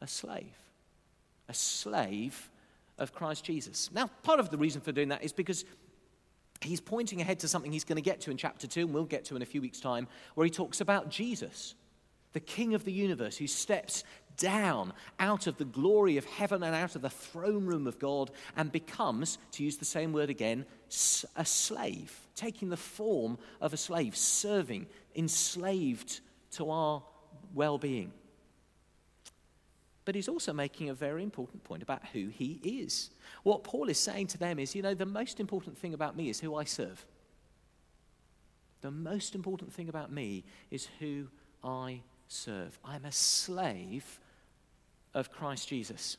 a 0.00 0.06
slave. 0.06 0.56
A 1.48 1.54
slave 1.54 2.50
of 2.98 3.12
Christ 3.12 3.44
Jesus. 3.44 3.90
Now, 3.92 4.10
part 4.22 4.40
of 4.40 4.50
the 4.50 4.58
reason 4.58 4.80
for 4.80 4.90
doing 4.90 5.08
that 5.08 5.22
is 5.22 5.32
because 5.32 5.64
he's 6.60 6.80
pointing 6.80 7.20
ahead 7.20 7.40
to 7.40 7.48
something 7.48 7.72
he's 7.72 7.84
going 7.84 7.96
to 7.96 8.02
get 8.02 8.20
to 8.22 8.30
in 8.30 8.36
chapter 8.36 8.66
2, 8.66 8.82
and 8.82 8.94
we'll 8.94 9.04
get 9.04 9.24
to 9.26 9.36
in 9.36 9.42
a 9.42 9.46
few 9.46 9.60
weeks' 9.60 9.80
time, 9.80 10.08
where 10.34 10.44
he 10.44 10.50
talks 10.50 10.80
about 10.80 11.08
Jesus, 11.08 11.74
the 12.32 12.40
King 12.40 12.74
of 12.74 12.84
the 12.84 12.92
universe, 12.92 13.36
who 13.36 13.46
steps 13.46 14.04
down 14.36 14.92
out 15.18 15.46
of 15.46 15.56
the 15.56 15.64
glory 15.64 16.18
of 16.18 16.24
heaven 16.24 16.62
and 16.62 16.74
out 16.74 16.94
of 16.94 17.02
the 17.02 17.10
throne 17.10 17.64
room 17.64 17.86
of 17.86 17.98
God 17.98 18.30
and 18.56 18.70
becomes, 18.70 19.38
to 19.52 19.64
use 19.64 19.76
the 19.76 19.84
same 19.84 20.12
word 20.12 20.30
again, 20.30 20.66
a 21.36 21.44
slave, 21.44 22.14
taking 22.34 22.68
the 22.68 22.76
form 22.76 23.38
of 23.60 23.72
a 23.72 23.76
slave, 23.76 24.16
serving, 24.16 24.86
enslaved 25.14 26.20
to 26.52 26.70
our 26.70 27.02
well 27.54 27.78
being. 27.78 28.12
But 30.06 30.14
he's 30.14 30.28
also 30.28 30.52
making 30.52 30.88
a 30.88 30.94
very 30.94 31.24
important 31.24 31.64
point 31.64 31.82
about 31.82 32.06
who 32.12 32.28
he 32.28 32.60
is. 32.62 33.10
What 33.42 33.64
Paul 33.64 33.90
is 33.90 33.98
saying 33.98 34.28
to 34.28 34.38
them 34.38 34.58
is, 34.60 34.74
you 34.74 34.80
know, 34.80 34.94
the 34.94 35.04
most 35.04 35.40
important 35.40 35.76
thing 35.76 35.92
about 35.92 36.16
me 36.16 36.30
is 36.30 36.40
who 36.40 36.54
I 36.54 36.64
serve. 36.64 37.04
The 38.82 38.92
most 38.92 39.34
important 39.34 39.72
thing 39.72 39.88
about 39.88 40.12
me 40.12 40.44
is 40.70 40.88
who 41.00 41.26
I 41.64 42.02
serve. 42.28 42.78
I'm 42.84 43.04
a 43.04 43.10
slave 43.10 44.20
of 45.12 45.32
Christ 45.32 45.68
Jesus. 45.68 46.16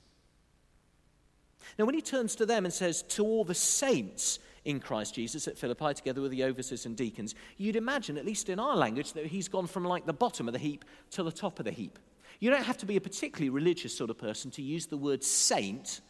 Now, 1.79 1.85
when 1.85 1.95
he 1.95 2.01
turns 2.01 2.35
to 2.35 2.45
them 2.45 2.65
and 2.65 2.73
says, 2.73 3.03
To 3.03 3.23
all 3.23 3.45
the 3.45 3.55
saints 3.55 4.39
in 4.65 4.81
Christ 4.81 5.15
Jesus 5.15 5.47
at 5.47 5.57
Philippi, 5.57 5.93
together 5.93 6.19
with 6.19 6.31
the 6.31 6.43
overseers 6.43 6.85
and 6.85 6.97
deacons, 6.97 7.35
you'd 7.55 7.77
imagine, 7.77 8.17
at 8.17 8.25
least 8.25 8.49
in 8.49 8.59
our 8.59 8.75
language, 8.75 9.13
that 9.13 9.27
he's 9.27 9.47
gone 9.47 9.67
from 9.67 9.85
like 9.85 10.05
the 10.05 10.11
bottom 10.11 10.49
of 10.49 10.53
the 10.53 10.59
heap 10.59 10.83
to 11.11 11.23
the 11.23 11.31
top 11.31 11.59
of 11.59 11.63
the 11.63 11.71
heap. 11.71 11.97
You 12.39 12.49
don't 12.49 12.63
have 12.63 12.77
to 12.77 12.85
be 12.85 12.97
a 12.97 13.01
particularly 13.01 13.49
religious 13.49 13.95
sort 13.95 14.09
of 14.09 14.17
person 14.17 14.51
to 14.51 14.61
use 14.61 14.85
the 14.85 14.97
word 14.97 15.23
saint 15.23 16.01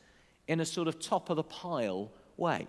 in 0.47 0.59
a 0.59 0.65
sort 0.65 0.87
of 0.87 0.99
top 0.99 1.29
of 1.29 1.37
the 1.37 1.43
pile 1.43 2.11
way. 2.35 2.67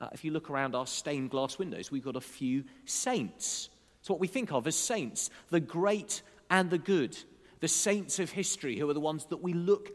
Uh, 0.00 0.08
if 0.12 0.24
you 0.24 0.30
look 0.30 0.50
around 0.50 0.74
our 0.74 0.86
stained 0.86 1.30
glass 1.30 1.58
windows, 1.58 1.90
we've 1.90 2.04
got 2.04 2.16
a 2.16 2.20
few 2.20 2.64
saints. 2.86 3.68
It's 4.00 4.08
what 4.08 4.18
we 4.18 4.26
think 4.26 4.52
of 4.52 4.66
as 4.66 4.76
saints 4.76 5.30
the 5.50 5.60
great 5.60 6.22
and 6.48 6.70
the 6.70 6.78
good, 6.78 7.16
the 7.60 7.68
saints 7.68 8.18
of 8.18 8.30
history, 8.30 8.78
who 8.78 8.88
are 8.88 8.94
the 8.94 9.00
ones 9.00 9.26
that 9.26 9.42
we 9.42 9.52
look 9.52 9.90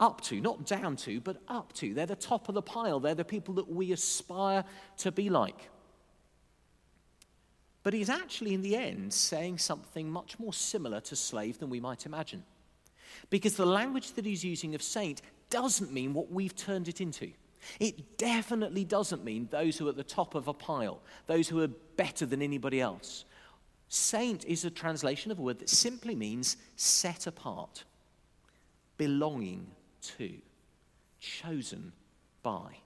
up 0.00 0.20
to, 0.22 0.40
not 0.40 0.66
down 0.66 0.96
to, 0.96 1.20
but 1.20 1.40
up 1.48 1.72
to. 1.74 1.94
They're 1.94 2.06
the 2.06 2.16
top 2.16 2.48
of 2.48 2.54
the 2.54 2.62
pile, 2.62 3.00
they're 3.00 3.14
the 3.14 3.24
people 3.24 3.54
that 3.54 3.70
we 3.70 3.92
aspire 3.92 4.64
to 4.98 5.12
be 5.12 5.30
like. 5.30 5.69
But 7.82 7.94
he's 7.94 8.10
actually, 8.10 8.54
in 8.54 8.62
the 8.62 8.76
end, 8.76 9.12
saying 9.12 9.58
something 9.58 10.10
much 10.10 10.38
more 10.38 10.52
similar 10.52 11.00
to 11.02 11.16
slave 11.16 11.58
than 11.58 11.70
we 11.70 11.80
might 11.80 12.06
imagine. 12.06 12.44
Because 13.30 13.56
the 13.56 13.66
language 13.66 14.12
that 14.12 14.26
he's 14.26 14.44
using 14.44 14.74
of 14.74 14.82
saint 14.82 15.22
doesn't 15.48 15.92
mean 15.92 16.12
what 16.12 16.30
we've 16.30 16.54
turned 16.54 16.88
it 16.88 17.00
into. 17.00 17.32
It 17.78 18.18
definitely 18.18 18.84
doesn't 18.84 19.24
mean 19.24 19.48
those 19.50 19.76
who 19.76 19.86
are 19.86 19.90
at 19.90 19.96
the 19.96 20.04
top 20.04 20.34
of 20.34 20.48
a 20.48 20.54
pile, 20.54 21.00
those 21.26 21.48
who 21.48 21.60
are 21.62 21.68
better 21.96 22.26
than 22.26 22.42
anybody 22.42 22.80
else. 22.80 23.24
Saint 23.88 24.44
is 24.44 24.64
a 24.64 24.70
translation 24.70 25.30
of 25.30 25.38
a 25.38 25.42
word 25.42 25.58
that 25.58 25.68
simply 25.68 26.14
means 26.14 26.56
set 26.76 27.26
apart, 27.26 27.84
belonging 28.96 29.66
to, 30.02 30.32
chosen 31.18 31.92
by. 32.42 32.76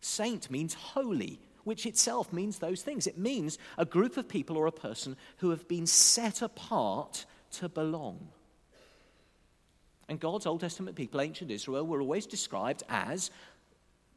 Saint 0.00 0.50
means 0.50 0.74
holy, 0.74 1.38
which 1.64 1.86
itself 1.86 2.32
means 2.32 2.58
those 2.58 2.82
things. 2.82 3.06
It 3.06 3.18
means 3.18 3.58
a 3.78 3.84
group 3.84 4.16
of 4.16 4.28
people 4.28 4.56
or 4.56 4.66
a 4.66 4.72
person 4.72 5.16
who 5.38 5.50
have 5.50 5.66
been 5.68 5.86
set 5.86 6.42
apart 6.42 7.26
to 7.52 7.68
belong. 7.68 8.28
And 10.08 10.18
God's 10.18 10.46
Old 10.46 10.60
Testament 10.60 10.96
people, 10.96 11.20
ancient 11.20 11.50
Israel, 11.50 11.86
were 11.86 12.00
always 12.00 12.26
described 12.26 12.82
as 12.88 13.30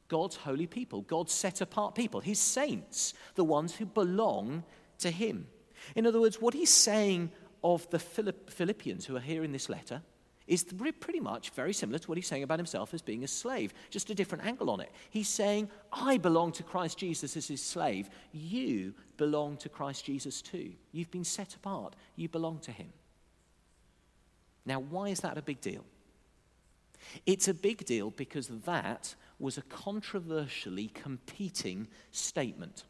God's 0.08 0.36
holy 0.36 0.68
people, 0.68 1.02
God's 1.02 1.32
set 1.32 1.62
apart 1.62 1.96
people, 1.96 2.20
his 2.20 2.40
saints, 2.40 3.14
the 3.36 3.44
ones 3.44 3.76
who 3.76 3.86
belong 3.86 4.64
to 5.00 5.12
him. 5.12 5.48
In 5.96 6.08
other 6.08 6.20
words, 6.20 6.42
what 6.42 6.54
he's 6.54 6.70
saying 6.70 7.32
of 7.64 7.90
the 7.90 8.00
Philippians 8.00 9.06
who 9.06 9.16
are 9.16 9.22
here 9.22 9.44
in 9.44 9.52
this 9.52 9.70
letter 9.70 10.02
is 10.48 10.66
pretty 11.00 11.20
much 11.20 11.52
very 11.52 11.74
similar 11.74 12.00
to 12.00 12.08
what 12.08 12.18
he's 12.18 12.28
saying 12.28 12.44
about 12.44 12.60
himself 12.60 12.94
as 12.94 13.02
being 13.02 13.24
a 13.24 13.28
slave, 13.28 13.74
just 13.90 14.10
a 14.10 14.16
different 14.16 14.46
angle 14.46 14.70
on 14.70 14.82
it. 14.82 14.92
He's 15.10 15.30
saying, 15.30 15.70
I 15.92 16.18
belong 16.18 16.52
to 16.54 16.64
Christ 16.64 16.98
Jesus 16.98 17.38
as 17.38 17.48
his 17.48 17.64
slave. 17.64 18.10
You 18.32 18.94
belong 19.18 19.58
to 19.58 19.70
Christ 19.70 20.06
Jesus 20.06 20.42
too. 20.42 20.74
You've 20.92 21.12
been 21.12 21.24
set 21.24 21.56
apart, 21.56 21.96
you 22.16 22.28
belong 22.28 22.60
to 22.60 22.72
him. 22.72 22.92
Now, 24.66 24.80
why 24.80 25.10
is 25.10 25.22
that 25.22 25.38
a 25.38 25.42
big 25.42 25.62
deal? 25.62 25.86
It's 27.26 27.48
a 27.48 27.54
big 27.54 27.86
deal 27.86 28.12
because 28.12 28.48
that 28.48 29.16
was 29.40 29.58
a 29.58 29.64
controversially 29.64 30.90
competing 30.94 31.88
statement. 32.12 32.84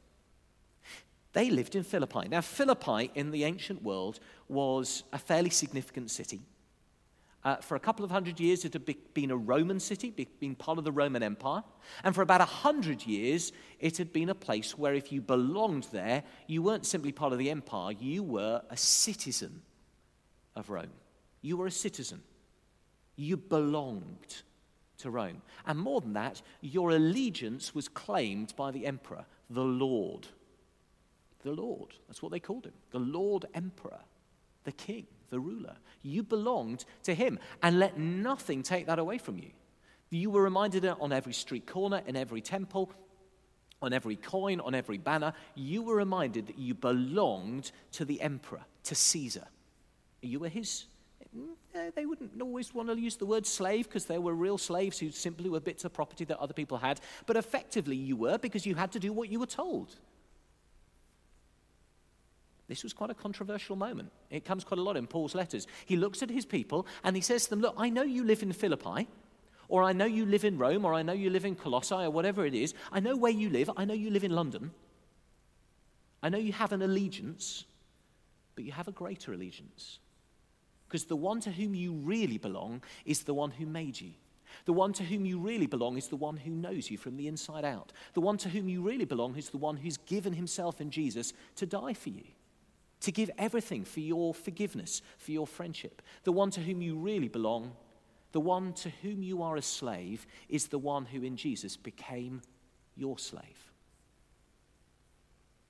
They 1.34 1.50
lived 1.50 1.76
in 1.76 1.84
Philippi. 1.84 2.28
Now, 2.30 2.42
Philippi 2.42 3.10
in 3.16 3.32
the 3.32 3.44
ancient 3.44 3.82
world 3.82 4.20
was 4.48 5.04
a 5.12 5.18
fairly 5.18 5.50
significant 5.50 6.12
city. 6.12 6.42
Uh, 7.46 7.58
for 7.58 7.76
a 7.76 7.80
couple 7.80 8.06
of 8.06 8.12
hundred 8.12 8.40
years, 8.40 8.64
it 8.64 8.72
had 8.72 8.86
been 9.14 9.32
a 9.32 9.36
Roman 9.36 9.80
city, 9.80 10.12
been 10.40 10.56
part 10.56 10.78
of 10.78 10.86
the 10.86 10.92
Roman 10.92 11.22
Empire. 11.22 11.64
And 12.04 12.16
for 12.16 12.22
about 12.22 12.40
a 12.40 12.46
hundred 12.46 13.06
years, 13.06 13.52
it 13.80 13.98
had 13.98 14.14
been 14.14 14.30
a 14.30 14.36
place 14.36 14.78
where 14.78 14.94
if 14.94 15.12
you 15.12 15.22
belonged 15.22 15.88
there, 15.92 16.24
you 16.48 16.62
weren't 16.62 16.86
simply 16.86 17.12
part 17.12 17.34
of 17.34 17.40
the 17.40 17.50
empire, 17.50 17.94
you 18.00 18.24
were 18.24 18.62
a 18.70 18.78
citizen 18.78 19.62
of 20.56 20.70
Rome. 20.70 20.92
You 21.42 21.58
were 21.58 21.68
a 21.68 21.72
citizen. 21.72 22.22
You 23.18 23.36
belonged 23.36 24.44
to 25.00 25.10
Rome. 25.10 25.42
And 25.66 25.78
more 25.78 26.00
than 26.00 26.14
that, 26.14 26.42
your 26.62 26.92
allegiance 26.92 27.76
was 27.76 27.90
claimed 27.90 28.54
by 28.56 28.72
the 28.72 28.86
emperor, 28.86 29.26
the 29.50 29.64
Lord. 29.64 30.28
The 31.44 31.52
Lord. 31.52 31.94
That's 32.08 32.22
what 32.22 32.32
they 32.32 32.40
called 32.40 32.66
him. 32.66 32.74
The 32.92 33.00
Lord 33.00 33.46
Emperor, 33.54 34.00
the 34.64 34.72
king 34.72 35.08
the 35.34 35.40
ruler. 35.40 35.75
You 36.04 36.24
belonged 36.24 36.86
to 37.04 37.13
him, 37.13 37.40
and 37.62 37.80
let 37.80 37.98
nothing 37.98 38.63
take 38.63 38.86
that 38.86 39.00
away 39.00 39.18
from 39.18 39.38
you. 39.38 39.50
You 40.10 40.30
were 40.30 40.44
reminded 40.44 40.86
on 40.86 41.12
every 41.12 41.34
street 41.34 41.66
corner, 41.66 42.02
in 42.06 42.16
every 42.16 42.40
temple, 42.40 42.92
on 43.82 43.92
every 43.92 44.16
coin, 44.16 44.62
on 44.62 44.74
every 44.74 44.98
banner, 44.98 45.34
you 45.56 45.82
were 45.82 45.96
reminded 45.96 46.48
that 46.48 46.58
you 46.58 46.74
belonged 46.74 47.72
to 47.92 48.06
the 48.06 48.22
emperor, 48.22 48.62
to 48.86 48.96
Caesar. 48.96 49.46
You 50.22 50.40
were 50.40 50.50
his. 50.50 50.86
Eh, 51.75 51.90
they 51.96 52.06
wouldn't 52.06 52.40
always 52.42 52.74
want 52.74 52.90
to 52.90 52.98
use 52.98 53.18
the 53.18 53.25
word 53.25 53.46
slave 53.46 53.90
because 53.90 54.06
there 54.06 54.22
were 54.22 54.36
real 54.36 54.58
slaves 54.58 55.00
who 55.00 55.12
simply 55.12 55.50
were 55.50 55.60
bits 55.60 55.84
of 55.84 55.92
property 55.92 56.24
that 56.25 56.40
other 56.40 56.54
people 56.54 56.78
had. 56.78 57.02
But 57.25 57.36
effectively, 57.36 57.96
you 57.96 58.16
were 58.16 58.38
because 58.38 58.66
you 58.66 58.75
had 58.75 58.92
to 58.94 59.00
do 59.00 59.12
what 59.12 59.30
you 59.30 59.40
were 59.40 59.48
told. 59.48 59.96
This 62.67 62.84
was 62.84 62.93
quite 62.93 63.10
a 63.10 63.15
controversial 63.15 63.75
moment. 63.75 64.12
It 64.29 64.46
comes 64.46 64.63
quite 64.63 64.79
a 64.79 64.84
lot 64.84 64.96
in 64.96 65.08
Paul's 65.08 65.36
letters. 65.36 65.67
He 65.86 65.98
looks 65.98 66.24
at 66.24 66.29
his 66.29 66.46
people 66.46 66.88
and 67.03 67.15
he 67.15 67.22
says 67.22 67.43
to 67.43 67.50
them, 67.51 67.62
Look, 67.62 67.75
I 67.77 67.89
know 67.89 68.03
you 68.03 68.24
live 68.24 68.41
in 68.41 68.53
Philippi, 68.53 69.08
or 69.67 69.84
I 69.84 69.91
know 69.93 70.05
you 70.05 70.25
live 70.25 70.46
in 70.46 70.58
Rome, 70.58 70.86
or 70.86 70.93
I 70.93 71.01
know 71.01 71.13
you 71.13 71.29
live 71.29 71.46
in 71.46 71.55
Colossae, 71.55 71.96
or 71.96 72.10
whatever 72.10 72.46
it 72.46 72.53
is. 72.53 72.74
I 72.91 73.00
know 73.00 73.15
where 73.15 73.32
you 73.32 73.50
live. 73.50 73.70
I 73.75 73.86
know 73.86 73.93
you 73.93 74.10
live 74.10 74.24
in 74.24 74.32
London. 74.32 74.72
I 76.22 76.29
know 76.29 76.38
you 76.38 76.53
have 76.53 76.72
an 76.72 76.82
allegiance, 76.82 77.65
but 78.55 78.63
you 78.63 78.72
have 78.72 78.88
a 78.88 78.93
greater 78.93 79.34
allegiance. 79.34 80.00
Because 80.88 81.05
the 81.05 81.17
one 81.17 81.41
to 81.41 81.51
whom 81.51 81.75
you 81.75 81.91
really 81.93 82.38
belong 82.38 82.82
is 83.05 83.24
the 83.24 83.34
one 83.34 83.51
who 83.51 83.65
made 83.65 84.00
you. 84.00 84.12
The 84.65 84.74
one 84.74 84.93
to 84.93 85.03
whom 85.03 85.25
you 85.25 85.39
really 85.39 85.65
belong 85.65 85.98
is 85.98 86.08
the 86.08 86.15
one 86.15 86.38
who 86.38 86.51
knows 86.51 86.89
you 86.89 86.98
from 86.98 87.17
the 87.17 87.27
inside 87.27 87.65
out. 87.65 87.91
The 88.13 88.22
one 88.22 88.38
to 88.38 88.50
whom 88.50 88.70
you 88.70 88.84
really 88.84 89.05
belong 89.05 89.36
is 89.36 89.50
the 89.50 89.58
one 89.58 89.75
who's 89.75 89.98
given 89.98 90.34
himself 90.34 90.79
in 90.79 90.91
Jesus 90.91 91.34
to 91.55 91.65
die 91.65 91.93
for 91.93 92.10
you 92.10 92.24
to 93.04 93.12
give 93.12 93.30
everything 93.38 93.86
for 93.86 94.00
your 94.00 94.34
forgiveness, 94.34 95.02
for 95.18 95.32
your 95.32 95.48
friendship. 95.48 96.02
The 96.24 96.32
one 96.32 96.52
to 96.52 96.62
whom 96.62 96.82
you 96.82 96.96
really 96.96 97.28
belong, 97.28 97.74
the 98.32 98.40
one 98.40 98.74
to 98.74 98.90
whom 99.02 99.22
you 99.22 99.44
are 99.44 99.56
a 99.56 99.62
slave, 99.62 100.26
is 100.50 100.68
the 100.68 100.80
one 100.80 101.06
who 101.06 101.22
in 101.22 101.38
Jesus 101.38 101.78
became 101.78 102.42
your 102.96 103.18
slave. 103.20 103.72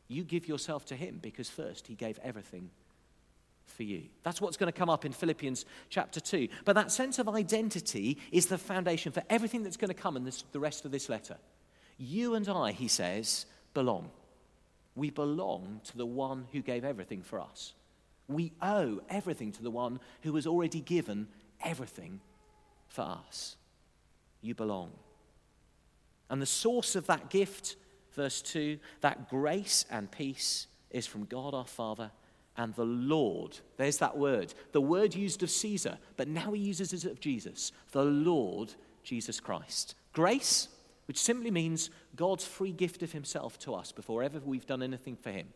You 0.08 0.24
give 0.24 0.48
yourself 0.48 0.86
to 0.86 0.96
him 0.96 1.20
because 1.22 1.50
first 1.50 1.88
he 1.88 1.96
gave 1.96 2.20
everything 2.24 2.70
for 3.66 3.84
you. 3.84 4.04
That's 4.22 4.40
what's 4.40 4.58
going 4.58 4.72
to 4.72 4.78
come 4.78 4.90
up 4.90 5.04
in 5.04 5.12
Philippians 5.12 5.66
chapter 5.90 6.20
2. 6.20 6.48
But 6.66 6.74
that 6.74 6.92
sense 6.92 7.18
of 7.18 7.28
identity 7.28 8.20
is 8.32 8.46
the 8.46 8.58
foundation 8.60 9.12
for 9.12 9.24
everything 9.30 9.64
that's 9.64 9.78
going 9.78 9.90
to 9.90 9.96
come 9.96 10.16
in 10.18 10.24
this, 10.24 10.44
the 10.52 10.60
rest 10.60 10.86
of 10.86 10.92
this 10.92 11.10
letter. 11.10 11.38
You 11.98 12.36
and 12.36 12.48
I, 12.48 12.74
he 12.74 12.88
says, 12.88 13.48
belong. 13.74 14.12
We 14.96 15.10
belong 15.10 15.82
to 15.86 15.98
the 15.98 16.06
one 16.06 16.48
who 16.52 16.62
gave 16.62 16.84
everything 16.84 17.22
for 17.22 17.40
us. 17.40 17.74
We 18.28 18.54
owe 18.62 19.02
everything 19.10 19.52
to 19.54 19.64
the 19.64 19.72
one 19.72 20.00
who 20.22 20.36
has 20.36 20.48
already 20.48 20.80
given 20.80 21.28
everything 21.64 22.22
for 22.88 23.02
us. 23.02 23.56
You 24.42 24.56
belong. 24.56 24.92
And 26.30 26.42
the 26.42 26.46
source 26.46 26.96
of 26.96 27.08
that 27.08 27.30
gift, 27.30 27.76
verse 28.14 28.42
2, 28.42 28.80
that 29.02 29.30
grace 29.30 29.86
and 29.90 30.12
peace 30.12 30.68
is 30.92 31.08
from 31.08 31.26
God 31.26 31.54
our 31.54 31.66
Father 31.66 32.12
and 32.56 32.74
the 32.76 32.86
Lord. 32.86 33.60
There's 33.78 33.98
that 33.98 34.18
word. 34.18 34.54
The 34.72 34.82
word 34.82 35.16
used 35.16 35.44
of 35.44 35.50
Caesar, 35.50 35.98
but 36.18 36.28
now 36.28 36.52
he 36.54 36.62
uses 36.62 36.94
it 36.94 37.06
of 37.06 37.20
Jesus. 37.20 37.72
The 37.92 38.06
Lord 38.06 38.74
Jesus 39.04 39.40
Christ. 39.40 39.96
Grace, 40.14 40.70
which 41.08 41.20
simply 41.20 41.52
means 41.52 41.90
God's 42.16 42.46
free 42.46 42.72
gift 42.72 43.04
of 43.04 43.12
himself 43.12 43.58
to 43.60 43.74
us 43.74 43.92
before 43.92 44.24
ever 44.24 44.40
we've 44.40 44.66
done 44.66 44.84
anything 44.84 45.16
for 45.16 45.32
him. 45.32 45.48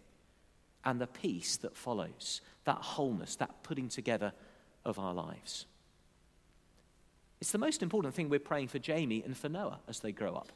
And 0.84 1.00
the 1.00 1.08
peace 1.08 1.58
that 1.58 1.76
follows, 1.76 2.42
that 2.66 2.78
wholeness, 2.78 3.36
that 3.36 3.64
putting 3.64 3.90
together 3.90 4.34
of 4.86 4.98
our 5.00 5.14
lives. 5.14 5.66
It's 7.40 7.52
the 7.52 7.58
most 7.58 7.84
important 7.84 8.14
thing 8.14 8.30
we're 8.30 8.40
praying 8.40 8.70
for 8.70 8.80
Jamie 8.80 9.22
and 9.24 9.38
for 9.38 9.50
Noah 9.50 9.80
as 9.88 10.00
they 10.00 10.12
grow 10.12 10.34
up. 10.34 10.52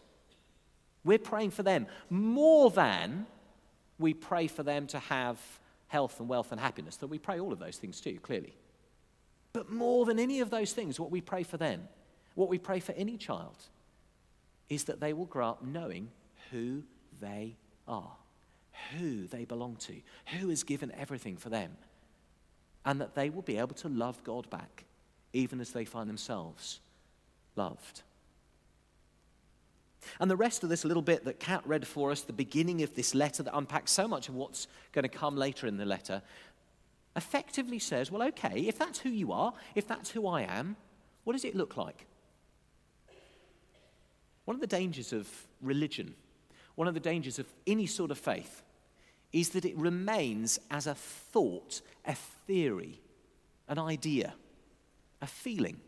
We're 1.04 1.20
praying 1.20 1.52
for 1.52 1.64
them 1.64 1.88
more 2.10 2.72
than 2.72 3.26
we 4.00 4.14
pray 4.14 4.48
for 4.48 4.64
them 4.64 4.88
to 4.88 5.00
have 5.00 5.40
health 5.88 6.20
and 6.20 6.30
wealth 6.30 6.52
and 6.52 6.60
happiness. 6.60 6.98
That 6.98 7.08
we 7.08 7.20
pray 7.20 7.40
all 7.40 7.54
of 7.54 7.60
those 7.60 7.78
things 7.78 8.00
too, 8.02 8.20
clearly. 8.22 8.56
But 9.54 9.70
more 9.70 10.06
than 10.06 10.18
any 10.18 10.40
of 10.40 10.50
those 10.50 10.74
things, 10.74 11.00
what 11.00 11.12
we 11.12 11.22
pray 11.22 11.44
for 11.44 11.58
them, 11.58 11.88
what 12.36 12.50
we 12.50 12.58
pray 12.58 12.80
for 12.80 12.94
any 12.94 13.18
child, 13.18 13.58
is 14.72 14.86
that 14.86 15.02
they 15.02 15.12
will 15.12 15.26
grow 15.26 15.50
up 15.50 15.62
knowing 15.62 16.08
who 16.50 16.82
they 17.20 17.58
are, 17.90 18.14
who 18.96 19.28
they 19.28 19.44
belong 19.44 19.76
to, 19.76 19.94
who 20.28 20.48
has 20.48 20.64
given 20.64 20.94
everything 20.98 21.36
for 21.36 21.50
them, 21.50 21.76
and 22.86 23.02
that 23.02 23.14
they 23.14 23.30
will 23.30 23.42
be 23.42 23.58
able 23.58 23.76
to 23.76 23.90
love 23.90 24.24
God 24.24 24.50
back 24.50 24.86
even 25.34 25.60
as 25.60 25.72
they 25.72 25.84
find 25.84 26.10
themselves 26.10 26.80
loved. 27.58 28.04
And 30.22 30.32
the 30.32 30.38
rest 30.38 30.64
of 30.64 30.70
this 30.70 30.86
little 30.86 31.04
bit 31.04 31.26
that 31.26 31.42
Kat 31.42 31.64
read 31.68 31.86
for 31.86 32.10
us, 32.10 32.22
the 32.22 32.32
beginning 32.32 32.82
of 32.82 32.96
this 32.96 33.14
letter 33.14 33.44
that 33.44 33.56
unpacks 33.56 33.92
so 33.92 34.08
much 34.08 34.30
of 34.30 34.36
what's 34.36 34.68
going 34.94 35.04
to 35.04 35.10
come 35.10 35.36
later 35.36 35.68
in 35.68 35.76
the 35.76 35.86
letter, 35.86 36.22
effectively 37.18 37.78
says, 37.78 38.10
well, 38.10 38.24
okay, 38.24 38.62
if 38.62 38.80
that's 38.80 39.00
who 39.00 39.10
you 39.10 39.34
are, 39.34 39.52
if 39.76 39.86
that's 39.86 40.12
who 40.12 40.28
I 40.28 40.44
am, 40.44 40.78
what 41.26 41.34
does 41.34 41.44
it 41.44 41.56
look 41.56 41.76
like? 41.76 42.08
One 44.52 44.58
of 44.58 44.60
the 44.60 44.68
dangers 44.68 45.14
of 45.14 45.30
religion, 45.62 46.14
one 46.76 46.86
of 46.90 46.94
the 46.94 47.00
dangers 47.00 47.40
of 47.40 47.46
any 47.66 47.86
sort 47.86 48.12
of 48.12 48.18
faith, 48.18 48.64
is 49.32 49.52
that 49.52 49.64
it 49.64 49.78
remains 49.78 50.60
as 50.70 50.88
a 50.88 50.94
thought, 50.94 51.80
a 52.04 52.16
theory, 52.16 53.00
an 53.70 53.80
idea 53.80 54.34
a 55.22 55.26
feeling. 55.26 55.80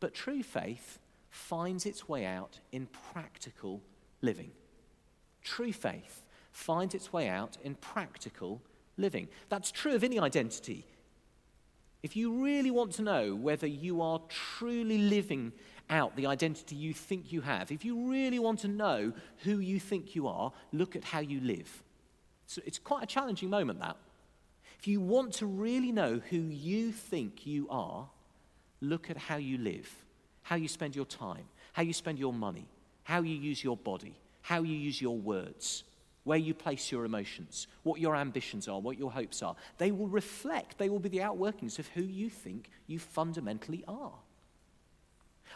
But 0.00 0.12
true 0.12 0.42
faith 0.42 0.98
finds 1.30 1.86
its 1.86 2.10
way 2.10 2.26
out 2.26 2.60
in 2.72 2.88
practical 3.14 3.80
living. 4.20 4.50
True 5.42 5.72
faith 5.72 6.26
finds 6.52 6.94
its 6.94 7.10
way 7.10 7.26
out 7.26 7.56
in 7.64 7.76
practical 7.76 8.60
living. 8.98 9.28
That's 9.48 9.70
true 9.70 9.94
of 9.94 10.04
any 10.04 10.20
identity. 10.20 10.84
If 12.02 12.16
you 12.16 12.44
really 12.44 12.70
want 12.70 12.92
to 12.92 13.02
know 13.02 13.34
whether 13.34 13.66
you 13.66 14.02
are 14.02 14.20
truly 14.28 14.98
living 14.98 15.52
out 15.90 16.16
the 16.16 16.26
identity 16.26 16.76
you 16.76 16.92
think 16.92 17.32
you 17.32 17.40
have, 17.42 17.70
if 17.70 17.84
you 17.84 18.10
really 18.10 18.38
want 18.38 18.60
to 18.60 18.68
know 18.68 19.12
who 19.44 19.58
you 19.58 19.78
think 19.78 20.14
you 20.14 20.26
are, 20.26 20.52
look 20.72 20.96
at 20.96 21.04
how 21.04 21.20
you 21.20 21.40
live. 21.40 21.82
So 22.46 22.60
it's 22.64 22.78
quite 22.78 23.02
a 23.02 23.06
challenging 23.06 23.50
moment, 23.50 23.80
that. 23.80 23.96
If 24.78 24.86
you 24.86 25.00
want 25.00 25.32
to 25.34 25.46
really 25.46 25.92
know 25.92 26.20
who 26.30 26.36
you 26.36 26.92
think 26.92 27.46
you 27.46 27.66
are, 27.70 28.08
look 28.80 29.10
at 29.10 29.16
how 29.16 29.36
you 29.36 29.58
live, 29.58 29.90
how 30.42 30.56
you 30.56 30.68
spend 30.68 30.94
your 30.94 31.06
time, 31.06 31.44
how 31.72 31.82
you 31.82 31.92
spend 31.92 32.18
your 32.18 32.32
money, 32.32 32.66
how 33.04 33.22
you 33.22 33.34
use 33.34 33.62
your 33.64 33.76
body, 33.76 34.16
how 34.42 34.62
you 34.62 34.76
use 34.76 35.00
your 35.00 35.16
words, 35.16 35.84
where 36.24 36.38
you 36.38 36.54
place 36.54 36.90
your 36.90 37.04
emotions, 37.04 37.68
what 37.84 38.00
your 38.00 38.16
ambitions 38.16 38.68
are, 38.68 38.80
what 38.80 38.98
your 38.98 39.12
hopes 39.12 39.42
are. 39.42 39.56
They 39.78 39.92
will 39.92 40.08
reflect, 40.08 40.76
they 40.78 40.88
will 40.88 40.98
be 40.98 41.08
the 41.08 41.18
outworkings 41.18 41.78
of 41.78 41.86
who 41.88 42.02
you 42.02 42.28
think 42.28 42.70
you 42.86 42.98
fundamentally 42.98 43.84
are. 43.86 44.12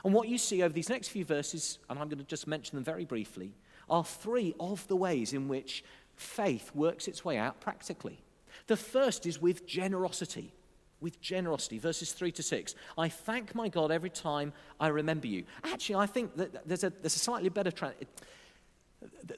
And 0.05 0.15
what 0.15 0.29
you 0.29 0.39
see 0.39 0.63
over 0.63 0.73
these 0.73 0.89
next 0.89 1.09
few 1.09 1.25
verses, 1.25 1.79
and 1.89 1.99
I'm 1.99 2.09
going 2.09 2.19
to 2.19 2.25
just 2.25 2.47
mention 2.47 2.77
them 2.77 2.85
very 2.85 3.05
briefly, 3.05 3.53
are 3.89 4.05
three 4.05 4.55
of 4.61 4.87
the 4.89 4.97
ways 4.97 5.33
in 5.33 5.49
which 5.49 5.85
faith 6.17 6.71
works 6.75 7.09
its 7.09 7.25
way 7.25 7.37
out 7.37 7.61
practically. 7.61 8.21
The 8.67 8.77
first 8.77 9.27
is 9.27 9.41
with 9.41 9.67
generosity. 9.67 10.53
With 11.01 11.21
generosity, 11.21 11.79
verses 11.79 12.13
3 12.13 12.31
to 12.33 12.43
6. 12.43 12.75
I 12.99 13.09
thank 13.09 13.55
my 13.55 13.69
God 13.69 13.91
every 13.91 14.11
time 14.11 14.53
I 14.79 14.89
remember 14.89 15.27
you. 15.27 15.45
Actually, 15.65 15.95
I 15.95 16.07
think 16.07 16.37
that 16.37 16.69
there's 16.69 16.85
a, 16.85 16.91
there's 16.91 17.17
a 17.17 17.19
slightly 17.19 17.49
better. 17.49 17.71
Tra- 17.71 17.95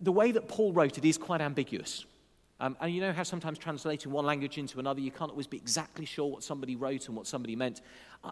the 0.01 0.11
way 0.11 0.33
that 0.33 0.49
Paul 0.49 0.73
wrote 0.73 0.99
it 0.99 1.05
is 1.05 1.17
quite 1.19 1.41
ambiguous. 1.41 2.05
Um, 2.59 2.77
and 2.81 2.95
you 2.95 3.01
know 3.01 3.13
how 3.13 3.25
sometimes 3.25 3.59
translating 3.59 4.13
one 4.13 4.25
language 4.25 4.59
into 4.59 4.79
another, 4.79 5.01
you 5.01 5.11
can't 5.11 5.31
always 5.31 5.49
be 5.49 5.57
exactly 5.57 6.05
sure 6.05 6.27
what 6.27 6.45
somebody 6.45 6.77
wrote 6.77 7.09
and 7.09 7.17
what 7.17 7.27
somebody 7.27 7.57
meant. 7.57 7.81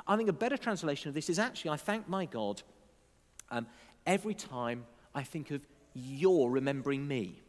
I, 0.06 0.16
think 0.16 0.28
a 0.28 0.34
better 0.34 0.56
translation 0.56 1.08
of 1.08 1.14
this 1.14 1.28
is 1.28 1.38
actually, 1.38 1.72
I 1.72 1.76
thank 1.76 2.08
my 2.08 2.26
God 2.26 2.62
um, 3.50 3.66
every 4.06 4.34
time 4.34 4.86
I 5.14 5.22
think 5.22 5.50
of 5.50 5.66
your 5.94 6.50
remembering 6.50 7.06
me. 7.06 7.40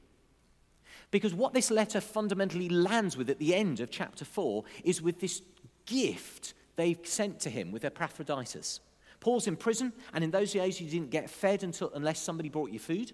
Because 1.11 1.33
what 1.33 1.53
this 1.53 1.69
letter 1.69 2.01
fundamentally 2.01 2.69
lands 2.69 3.17
with 3.17 3.29
at 3.29 3.39
the 3.39 3.53
end 3.53 3.79
of 3.79 3.91
chapter 3.91 4.25
4 4.25 4.63
is 4.83 5.01
with 5.01 5.19
this 5.19 5.41
gift 5.85 6.53
they've 6.75 6.99
sent 7.03 7.39
to 7.41 7.49
him 7.49 7.71
with 7.71 7.85
Epaphroditus. 7.85 8.79
Paul's 9.19 9.45
in 9.45 9.55
prison, 9.55 9.93
and 10.13 10.23
in 10.23 10.31
those 10.31 10.53
days, 10.53 10.81
you 10.81 10.89
didn't 10.89 11.11
get 11.11 11.29
fed 11.29 11.63
until, 11.63 11.91
unless 11.93 12.19
somebody 12.19 12.49
brought 12.49 12.71
you 12.71 12.79
food. 12.79 13.11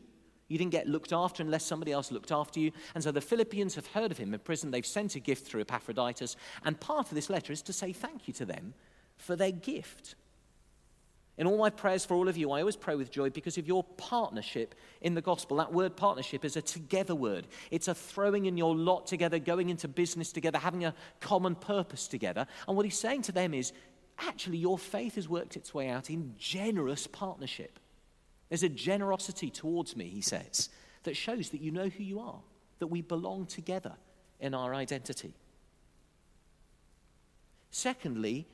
You 0.48 0.58
didn't 0.58 0.72
get 0.72 0.88
looked 0.88 1.12
after 1.12 1.44
unless 1.44 1.66
somebody 1.66 1.92
else 1.92 2.12
looked 2.12 2.32
after 2.32 2.62
you. 2.62 2.72
And 2.96 3.04
so 3.04 3.12
the 3.12 3.20
Philippians 3.20 3.76
have 3.76 3.88
heard 3.88 4.12
of 4.12 4.18
him 4.18 4.34
in 4.34 4.40
prison. 4.40 4.72
They've 4.72 4.86
sent 4.86 5.16
a 5.16 5.20
gift 5.20 5.46
through 5.46 5.62
Epaphroditus. 5.62 6.38
And 6.64 6.80
part 6.80 7.10
of 7.10 7.16
this 7.16 7.30
letter 7.30 7.52
is 7.52 7.62
to 7.64 7.74
say 7.74 7.92
thank 7.92 8.30
you 8.30 8.34
to 8.36 8.46
them 8.46 8.74
for 9.18 9.36
their 9.36 9.52
gift. 9.52 10.16
In 11.38 11.46
all 11.46 11.58
my 11.58 11.70
prayers 11.70 12.04
for 12.04 12.16
all 12.16 12.28
of 12.28 12.36
you, 12.36 12.52
I 12.52 12.62
always 12.62 12.76
pray 12.76 12.96
with 12.96 13.12
joy 13.12 13.30
because 13.30 13.60
of 13.60 13.68
your 13.68 13.84
partnership 13.84 14.74
in 15.02 15.14
the 15.14 15.22
gospel. 15.22 15.58
That 15.58 15.72
word 15.72 15.96
partnership 15.96 16.44
is 16.44 16.56
a 16.56 16.64
together 16.64 17.14
word. 17.14 17.46
It's 17.70 17.88
a 17.88 17.94
throwing 17.94 18.46
in 18.46 18.58
your 18.58 18.76
lot 18.76 19.06
together, 19.06 19.38
going 19.38 19.70
into 19.70 19.88
business 19.88 20.32
together, 20.32 20.58
having 20.58 20.84
a 20.86 20.96
common 21.20 21.54
purpose 21.54 22.08
together. 22.08 22.48
And 22.68 22.76
what 22.76 22.86
he's 22.86 23.00
saying 23.00 23.22
to 23.24 23.32
them 23.32 23.54
is 23.54 23.72
actually, 24.18 24.58
your 24.58 24.80
faith 24.80 25.14
has 25.14 25.30
worked 25.30 25.56
its 25.56 25.76
way 25.76 25.90
out 25.90 26.10
in 26.10 26.34
generous 26.40 27.06
partnership. 27.06 27.80
There's 28.50 28.64
a 28.64 28.70
generosity 28.70 29.52
towards 29.52 29.96
me, 29.96 30.08
he 30.08 30.22
says, 30.22 30.70
that 31.04 31.16
shows 31.16 31.50
that 31.50 31.62
you 31.62 31.70
know 31.70 31.90
who 31.90 32.04
you 32.04 32.20
are, 32.20 32.40
that 32.80 32.88
we 32.88 33.04
belong 33.04 33.46
together 33.46 33.94
in 34.40 34.56
our 34.56 34.74
identity. 34.74 35.36
Secondly, 37.70 38.48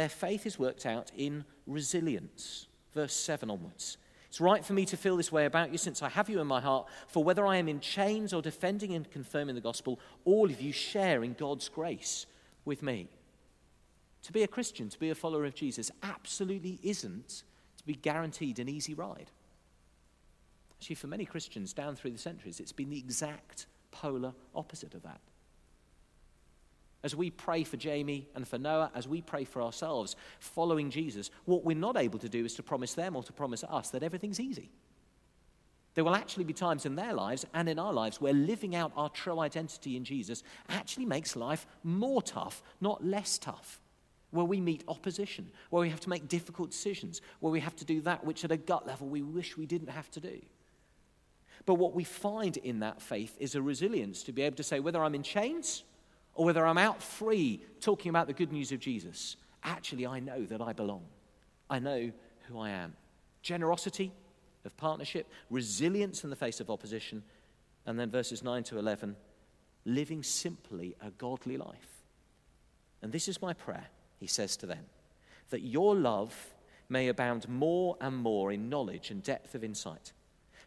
their 0.00 0.08
faith 0.08 0.46
is 0.46 0.58
worked 0.58 0.86
out 0.86 1.12
in 1.14 1.44
resilience. 1.66 2.68
Verse 2.94 3.12
7 3.12 3.50
onwards. 3.50 3.98
It's 4.28 4.40
right 4.40 4.64
for 4.64 4.72
me 4.72 4.86
to 4.86 4.96
feel 4.96 5.16
this 5.16 5.30
way 5.30 5.44
about 5.44 5.72
you 5.72 5.76
since 5.76 6.02
I 6.02 6.08
have 6.08 6.30
you 6.30 6.40
in 6.40 6.46
my 6.46 6.60
heart, 6.60 6.86
for 7.06 7.22
whether 7.22 7.46
I 7.46 7.56
am 7.56 7.68
in 7.68 7.80
chains 7.80 8.32
or 8.32 8.40
defending 8.40 8.94
and 8.94 9.10
confirming 9.10 9.56
the 9.56 9.60
gospel, 9.60 10.00
all 10.24 10.48
of 10.48 10.60
you 10.60 10.72
share 10.72 11.22
in 11.22 11.34
God's 11.34 11.68
grace 11.68 12.24
with 12.64 12.82
me. 12.82 13.08
To 14.22 14.32
be 14.32 14.42
a 14.42 14.48
Christian, 14.48 14.88
to 14.88 14.98
be 14.98 15.10
a 15.10 15.14
follower 15.14 15.44
of 15.44 15.54
Jesus, 15.54 15.90
absolutely 16.02 16.78
isn't 16.82 17.42
to 17.76 17.84
be 17.84 17.94
guaranteed 17.94 18.58
an 18.58 18.70
easy 18.70 18.94
ride. 18.94 19.30
Actually, 20.78 20.96
for 20.96 21.08
many 21.08 21.26
Christians 21.26 21.74
down 21.74 21.94
through 21.94 22.12
the 22.12 22.18
centuries, 22.18 22.58
it's 22.58 22.72
been 22.72 22.88
the 22.88 22.98
exact 22.98 23.66
polar 23.90 24.32
opposite 24.54 24.94
of 24.94 25.02
that 25.02 25.20
as 27.02 27.16
we 27.16 27.30
pray 27.30 27.64
for 27.64 27.76
Jamie 27.76 28.28
and 28.34 28.46
for 28.46 28.58
Noah, 28.58 28.90
as 28.94 29.08
we 29.08 29.22
pray 29.22 29.44
for 29.44 29.62
ourselves, 29.62 30.16
following 30.38 30.90
Jesus, 30.90 31.30
what 31.44 31.64
we're 31.64 31.76
not 31.76 31.96
able 31.96 32.18
to 32.18 32.28
do 32.28 32.44
is 32.44 32.54
to 32.54 32.62
promise 32.62 32.94
them 32.94 33.16
or 33.16 33.22
to 33.22 33.32
promise 33.32 33.64
us 33.64 33.90
that 33.90 34.02
everything's 34.02 34.40
easy. 34.40 34.70
There 35.94 36.04
will 36.04 36.14
actually 36.14 36.44
be 36.44 36.52
times 36.52 36.86
in 36.86 36.94
their 36.94 37.14
lives 37.14 37.44
and 37.52 37.68
in 37.68 37.78
our 37.78 37.92
lives 37.92 38.20
where 38.20 38.32
living 38.32 38.76
out 38.76 38.92
our 38.96 39.08
true 39.08 39.40
identity 39.40 39.96
in 39.96 40.04
Jesus 40.04 40.42
actually 40.68 41.06
makes 41.06 41.34
life 41.34 41.66
more 41.82 42.22
tough, 42.22 42.62
not 42.80 43.04
less 43.04 43.38
tough. 43.38 43.80
Where 44.30 44.44
we 44.44 44.60
meet 44.60 44.84
opposition, 44.86 45.50
where 45.70 45.80
we 45.80 45.90
have 45.90 45.98
to 46.00 46.08
make 46.08 46.28
difficult 46.28 46.70
decisions, 46.70 47.20
where 47.40 47.50
we 47.50 47.58
have 47.58 47.74
to 47.76 47.84
do 47.84 48.00
that 48.02 48.24
which 48.24 48.44
at 48.44 48.52
a 48.52 48.56
gut 48.56 48.86
level 48.86 49.08
we 49.08 49.22
wish 49.22 49.56
we 49.56 49.66
didn't 49.66 49.90
have 49.90 50.08
to 50.12 50.20
do. 50.20 50.40
But 51.66 51.74
what 51.74 51.94
we 51.94 52.04
find 52.04 52.56
in 52.56 52.78
that 52.80 53.02
faith 53.02 53.36
is 53.40 53.56
a 53.56 53.62
resilience 53.62 54.22
to 54.22 54.32
be 54.32 54.42
able 54.42 54.56
to 54.56 54.62
say, 54.62 54.78
whether 54.78 55.02
I'm 55.02 55.16
in 55.16 55.24
chains, 55.24 55.82
or 56.34 56.44
whether 56.44 56.66
I'm 56.66 56.78
out 56.78 57.02
free 57.02 57.60
talking 57.80 58.10
about 58.10 58.26
the 58.26 58.32
good 58.32 58.52
news 58.52 58.72
of 58.72 58.80
Jesus, 58.80 59.36
actually 59.62 60.06
I 60.06 60.20
know 60.20 60.44
that 60.44 60.60
I 60.60 60.72
belong. 60.72 61.04
I 61.68 61.78
know 61.78 62.10
who 62.48 62.58
I 62.58 62.70
am. 62.70 62.94
Generosity, 63.42 64.12
of 64.64 64.76
partnership, 64.76 65.26
resilience 65.48 66.24
in 66.24 66.30
the 66.30 66.36
face 66.36 66.60
of 66.60 66.70
opposition, 66.70 67.22
and 67.86 67.98
then 67.98 68.10
verses 68.10 68.42
9 68.42 68.62
to 68.64 68.78
11, 68.78 69.16
living 69.84 70.22
simply 70.22 70.94
a 71.00 71.10
godly 71.10 71.56
life. 71.56 72.04
And 73.02 73.12
this 73.12 73.28
is 73.28 73.40
my 73.40 73.54
prayer, 73.54 73.86
he 74.18 74.26
says 74.26 74.56
to 74.58 74.66
them, 74.66 74.84
that 75.48 75.62
your 75.62 75.94
love 75.94 76.54
may 76.88 77.08
abound 77.08 77.48
more 77.48 77.96
and 78.00 78.16
more 78.16 78.52
in 78.52 78.68
knowledge 78.68 79.10
and 79.10 79.22
depth 79.22 79.54
of 79.54 79.64
insight, 79.64 80.12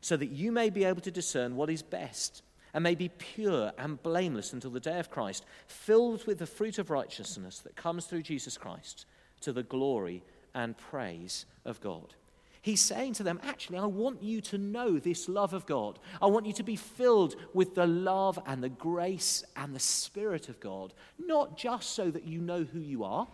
so 0.01 0.17
that 0.17 0.31
you 0.31 0.51
may 0.51 0.69
be 0.69 0.83
able 0.83 1.01
to 1.01 1.11
discern 1.11 1.55
what 1.55 1.69
is 1.69 1.83
best 1.83 2.41
and 2.73 2.83
may 2.83 2.95
be 2.95 3.09
pure 3.09 3.71
and 3.77 4.01
blameless 4.01 4.53
until 4.53 4.71
the 4.71 4.79
day 4.79 4.99
of 4.99 5.11
Christ, 5.11 5.45
filled 5.67 6.25
with 6.25 6.39
the 6.39 6.47
fruit 6.47 6.79
of 6.79 6.89
righteousness 6.89 7.59
that 7.59 7.75
comes 7.75 8.05
through 8.05 8.23
Jesus 8.23 8.57
Christ 8.57 9.05
to 9.41 9.53
the 9.53 9.63
glory 9.63 10.23
and 10.55 10.77
praise 10.77 11.45
of 11.65 11.79
God. 11.81 12.13
He's 12.61 12.81
saying 12.81 13.13
to 13.15 13.23
them, 13.23 13.41
actually, 13.43 13.77
I 13.77 13.85
want 13.85 14.23
you 14.23 14.39
to 14.41 14.57
know 14.57 14.97
this 14.97 15.27
love 15.27 15.53
of 15.53 15.65
God. 15.65 15.99
I 16.21 16.27
want 16.27 16.45
you 16.45 16.53
to 16.53 16.63
be 16.63 16.77
filled 16.77 17.35
with 17.53 17.75
the 17.75 17.85
love 17.85 18.39
and 18.45 18.63
the 18.63 18.69
grace 18.69 19.43
and 19.57 19.75
the 19.75 19.81
Spirit 19.81 20.47
of 20.47 20.61
God, 20.61 20.93
not 21.19 21.57
just 21.57 21.91
so 21.91 22.09
that 22.09 22.25
you 22.25 22.39
know 22.39 22.63
who 22.63 22.79
you 22.79 23.03
are, 23.03 23.27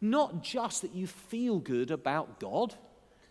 not 0.00 0.42
just 0.42 0.82
that 0.82 0.92
you 0.92 1.06
feel 1.06 1.60
good 1.60 1.92
about 1.92 2.40
God, 2.40 2.74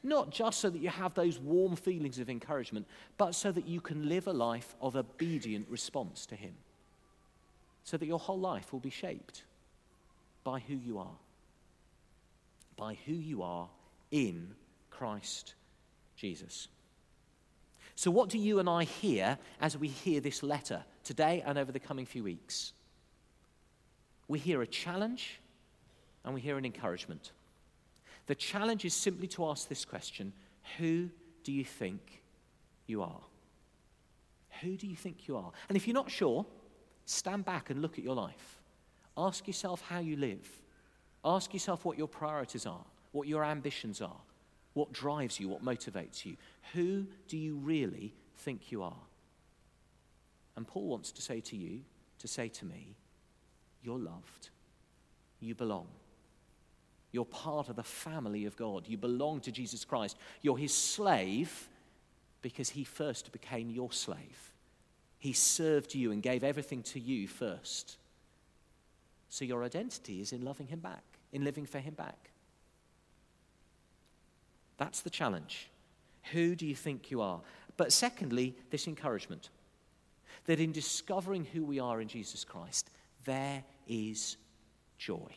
not 0.04 0.30
just 0.32 0.60
so 0.60 0.70
that 0.70 0.82
you 0.82 0.90
have 0.90 1.14
those 1.14 1.40
warm 1.40 1.76
feelings 1.76 2.20
of 2.20 2.30
encouragement, 2.30 2.86
but 3.18 3.34
so 3.34 3.52
that 3.52 3.68
you 3.68 3.80
can 3.80 4.10
live 4.10 4.28
a 4.28 4.34
life 4.34 4.76
of 4.82 4.96
obedient 4.96 5.68
response 5.70 6.26
to 6.28 6.36
Him. 6.36 6.54
So 7.86 7.98
that 7.98 8.06
your 8.06 8.20
whole 8.20 8.40
life 8.40 8.72
will 8.74 8.80
be 8.80 8.90
shaped 8.90 9.44
by 10.44 10.60
who 10.60 10.76
you 10.76 11.00
are. 11.00 11.16
By 12.76 12.98
who 13.06 13.14
you 13.14 13.44
are 13.44 13.70
in 14.12 14.56
Christ 14.90 15.54
Jesus. 16.16 16.68
So, 17.96 18.10
what 18.12 18.30
do 18.30 18.38
you 18.38 18.60
and 18.60 18.70
I 18.70 18.84
hear 18.86 19.38
as 19.62 19.78
we 19.78 19.88
hear 19.88 20.20
this 20.20 20.44
letter 20.44 20.84
today 21.04 21.44
and 21.46 21.58
over 21.58 21.72
the 21.72 21.80
coming 21.80 22.06
few 22.06 22.24
weeks? 22.24 22.74
We 24.28 24.40
hear 24.40 24.62
a 24.62 24.68
challenge 24.68 25.40
and 26.24 26.34
we 26.34 26.42
hear 26.42 26.58
an 26.58 26.66
encouragement. 26.66 27.32
The 28.28 28.36
challenge 28.36 28.86
is 28.86 28.94
simply 28.94 29.28
to 29.30 29.46
ask 29.48 29.68
this 29.68 29.86
question 29.86 30.34
Who 30.78 31.10
do 31.44 31.52
you 31.52 31.66
think 31.66 32.22
you 32.88 33.02
are? 33.02 33.22
Who 34.62 34.78
do 34.78 34.88
you 34.88 34.96
think 34.96 35.28
you 35.28 35.36
are? 35.38 35.52
And 35.68 35.76
if 35.76 35.88
you're 35.88 35.94
not 35.94 36.12
sure, 36.12 36.46
stand 37.06 37.46
back 37.46 37.70
and 37.70 37.82
look 37.82 37.98
at 37.98 38.04
your 38.04 38.16
life. 38.16 38.62
Ask 39.18 39.48
yourself 39.48 39.82
how 39.88 40.00
you 40.00 40.16
live. 40.16 40.48
Ask 41.26 41.54
yourself 41.54 41.86
what 41.86 41.98
your 41.98 42.08
priorities 42.08 42.66
are, 42.66 42.86
what 43.12 43.28
your 43.28 43.44
ambitions 43.44 44.02
are, 44.02 44.22
what 44.74 44.92
drives 44.92 45.40
you, 45.40 45.48
what 45.48 45.64
motivates 45.64 46.26
you. 46.26 46.36
Who 46.74 47.06
do 47.28 47.38
you 47.38 47.56
really 47.56 48.14
think 48.38 48.72
you 48.72 48.84
are? 48.84 48.98
And 50.56 50.68
Paul 50.68 50.88
wants 50.88 51.12
to 51.14 51.22
say 51.22 51.40
to 51.42 51.56
you, 51.56 51.82
to 52.20 52.28
say 52.28 52.48
to 52.50 52.66
me, 52.66 52.96
you're 53.82 54.00
loved. 54.00 54.50
You 55.40 55.56
belong. 55.56 55.88
You're 57.14 57.26
part 57.26 57.70
of 57.70 57.78
the 57.78 57.84
family 57.84 58.46
of 58.46 58.58
God. 58.58 58.88
You 58.88 58.98
belong 58.98 59.40
to 59.42 59.52
Jesus 59.52 59.86
Christ. 59.86 60.18
You're 60.42 60.58
his 60.58 60.74
slave 60.74 61.70
because 62.42 62.70
he 62.72 62.84
first 62.84 63.32
became 63.32 63.70
your 63.70 63.92
slave. 63.92 64.52
He 65.20 65.32
served 65.32 65.94
you 65.94 66.12
and 66.12 66.22
gave 66.22 66.44
everything 66.44 66.82
to 66.84 67.00
you 67.00 67.28
first. 67.28 67.98
So 69.30 69.46
your 69.46 69.64
identity 69.64 70.22
is 70.22 70.34
in 70.34 70.44
loving 70.44 70.68
him 70.68 70.80
back, 70.80 71.04
in 71.32 71.44
living 71.44 71.68
for 71.68 71.80
him 71.80 71.94
back. 71.94 72.32
That's 74.78 75.02
the 75.02 75.12
challenge. 75.12 75.70
Who 76.32 76.56
do 76.56 76.66
you 76.66 76.76
think 76.76 77.12
you 77.12 77.22
are? 77.22 77.42
But 77.78 77.94
secondly, 77.94 78.56
this 78.72 78.88
encouragement 78.88 79.50
that 80.46 80.60
in 80.60 80.72
discovering 80.72 81.46
who 81.46 81.64
we 81.64 81.80
are 81.80 82.02
in 82.02 82.08
Jesus 82.08 82.44
Christ, 82.44 82.90
there 83.24 83.64
is 83.88 84.36
joy. 84.98 85.30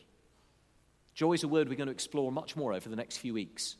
Joy 1.17 1.33
is 1.33 1.43
a 1.43 1.47
word 1.47 1.67
we're 1.67 1.73
going 1.73 1.87
to 1.87 1.91
explore 1.93 2.31
much 2.31 2.55
more 2.55 2.73
over 2.73 2.89
the 2.89 2.95
next 2.95 3.17
few 3.17 3.33
weeks. 3.33 3.75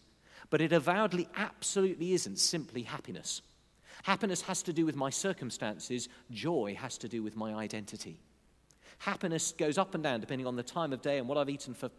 But 0.50 0.60
it 0.60 0.74
avowedly 0.74 1.30
absolutely 1.36 2.14
isn't 2.14 2.40
simply 2.40 2.82
happiness. 2.82 3.44
Happiness 4.02 4.42
has 4.42 4.64
to 4.64 4.74
do 4.74 4.88
with 4.88 4.96
my 4.96 5.12
circumstances, 5.12 6.10
joy 6.32 6.76
has 6.80 6.98
to 6.98 7.08
do 7.08 7.22
with 7.22 7.36
my 7.36 7.54
identity. 7.54 8.20
Happiness 8.98 9.52
goes 9.52 9.78
up 9.78 9.94
and 9.94 10.04
down 10.04 10.20
depending 10.20 10.48
on 10.48 10.56
the 10.56 10.64
time 10.64 10.92
of 10.92 11.04
day 11.04 11.20
and 11.20 11.28
what 11.28 11.38
I've 11.38 11.50
eaten 11.50 11.76
for 11.76 11.92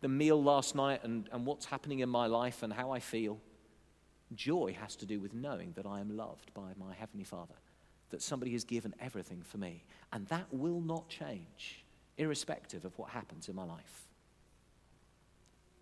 the 0.00 0.08
meal 0.08 0.42
last 0.42 0.74
night 0.74 1.04
and, 1.04 1.28
and 1.30 1.46
what's 1.46 1.66
happening 1.66 2.00
in 2.00 2.08
my 2.08 2.26
life 2.26 2.64
and 2.64 2.72
how 2.72 2.90
I 2.90 2.98
feel. 2.98 3.38
Joy 4.34 4.76
has 4.80 4.96
to 4.96 5.06
do 5.06 5.20
with 5.20 5.32
knowing 5.32 5.74
that 5.76 5.86
I 5.86 6.00
am 6.00 6.16
loved 6.16 6.52
by 6.54 6.72
my 6.76 6.92
Heavenly 6.92 7.24
Father, 7.24 7.54
that 8.10 8.20
somebody 8.20 8.50
has 8.50 8.64
given 8.64 8.96
everything 8.98 9.42
for 9.42 9.58
me. 9.58 9.84
And 10.12 10.26
that 10.26 10.46
will 10.50 10.80
not 10.80 11.08
change, 11.08 11.84
irrespective 12.18 12.84
of 12.84 12.98
what 12.98 13.10
happens 13.10 13.48
in 13.48 13.54
my 13.54 13.64
life 13.64 14.08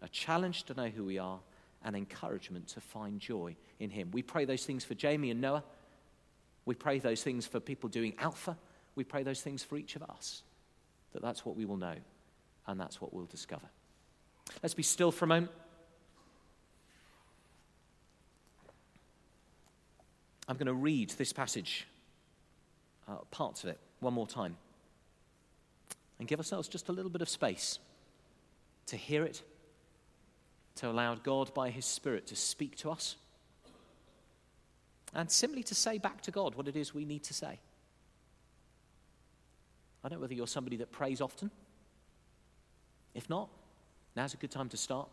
a 0.02 0.08
challenge 0.08 0.64
to 0.64 0.74
know 0.74 0.88
who 0.88 1.04
we 1.04 1.18
are, 1.18 1.40
and 1.84 1.96
encouragement 1.96 2.68
to 2.68 2.80
find 2.80 3.20
joy 3.20 3.56
in 3.78 3.90
Him. 3.90 4.10
We 4.12 4.22
pray 4.22 4.44
those 4.44 4.64
things 4.64 4.84
for 4.84 4.94
Jamie 4.94 5.30
and 5.30 5.40
Noah. 5.40 5.64
We 6.66 6.74
pray 6.74 6.98
those 6.98 7.22
things 7.22 7.46
for 7.46 7.58
people 7.58 7.88
doing 7.88 8.14
Alpha. 8.18 8.56
We 8.94 9.04
pray 9.04 9.22
those 9.22 9.40
things 9.40 9.62
for 9.62 9.76
each 9.78 9.96
of 9.96 10.02
us. 10.02 10.42
That 11.12 11.22
that's 11.22 11.44
what 11.44 11.56
we 11.56 11.64
will 11.64 11.78
know, 11.78 11.94
and 12.66 12.78
that's 12.78 13.00
what 13.00 13.14
we'll 13.14 13.26
discover. 13.26 13.66
Let's 14.62 14.74
be 14.74 14.82
still 14.82 15.10
for 15.10 15.24
a 15.24 15.28
moment. 15.28 15.52
I'm 20.48 20.56
going 20.56 20.66
to 20.66 20.74
read 20.74 21.10
this 21.10 21.32
passage, 21.32 21.86
uh, 23.08 23.18
parts 23.30 23.62
of 23.62 23.70
it, 23.70 23.78
one 24.00 24.12
more 24.12 24.26
time, 24.26 24.56
and 26.18 26.26
give 26.26 26.40
ourselves 26.40 26.68
just 26.68 26.88
a 26.88 26.92
little 26.92 27.10
bit 27.10 27.22
of 27.22 27.28
space 27.28 27.78
to 28.86 28.96
hear 28.96 29.24
it 29.24 29.42
to 30.80 30.88
allow 30.88 31.14
God 31.14 31.52
by 31.52 31.68
His 31.68 31.84
Spirit 31.84 32.26
to 32.28 32.36
speak 32.36 32.74
to 32.78 32.90
us 32.90 33.16
and 35.14 35.30
simply 35.30 35.62
to 35.64 35.74
say 35.74 35.98
back 35.98 36.22
to 36.22 36.30
God 36.30 36.54
what 36.54 36.68
it 36.68 36.76
is 36.76 36.94
we 36.94 37.04
need 37.04 37.22
to 37.24 37.34
say. 37.34 37.58
I 40.02 40.08
don't 40.08 40.18
know 40.18 40.22
whether 40.22 40.32
you're 40.32 40.46
somebody 40.46 40.76
that 40.78 40.90
prays 40.90 41.20
often. 41.20 41.50
If 43.14 43.28
not, 43.28 43.50
now's 44.16 44.32
a 44.32 44.38
good 44.38 44.50
time 44.50 44.70
to 44.70 44.78
start. 44.78 45.10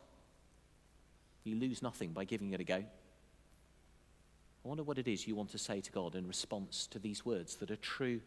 You 1.43 1.57
lose 1.57 1.81
nothing 1.81 2.11
by 2.11 2.23
giving 2.23 2.53
it 2.53 2.61
a 2.61 2.63
go. 2.63 2.75
I 2.75 2.83
wonder 4.63 4.83
what 4.83 4.97
it 4.97 5.07
is 5.09 5.27
you 5.27 5.35
want 5.35 5.49
to 5.49 5.57
say 5.57 5.81
to 5.81 5.91
God 5.91 6.15
in 6.15 6.27
response 6.27 6.87
to 6.87 6.99
these 6.99 7.25
words 7.25 7.57
that 7.57 7.71
are 7.71 7.77
true 7.77 8.21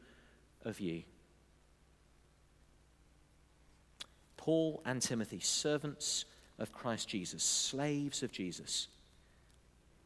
of 0.63 0.79
you. 0.79 1.05
Paul 4.37 4.83
and 4.85 5.01
Timothy, 5.01 5.41
servants 5.41 6.27
of 6.61 6.73
Christ 6.73 7.09
Jesus, 7.09 7.43
slaves 7.43 8.23
of 8.23 8.31
Jesus, 8.31 8.89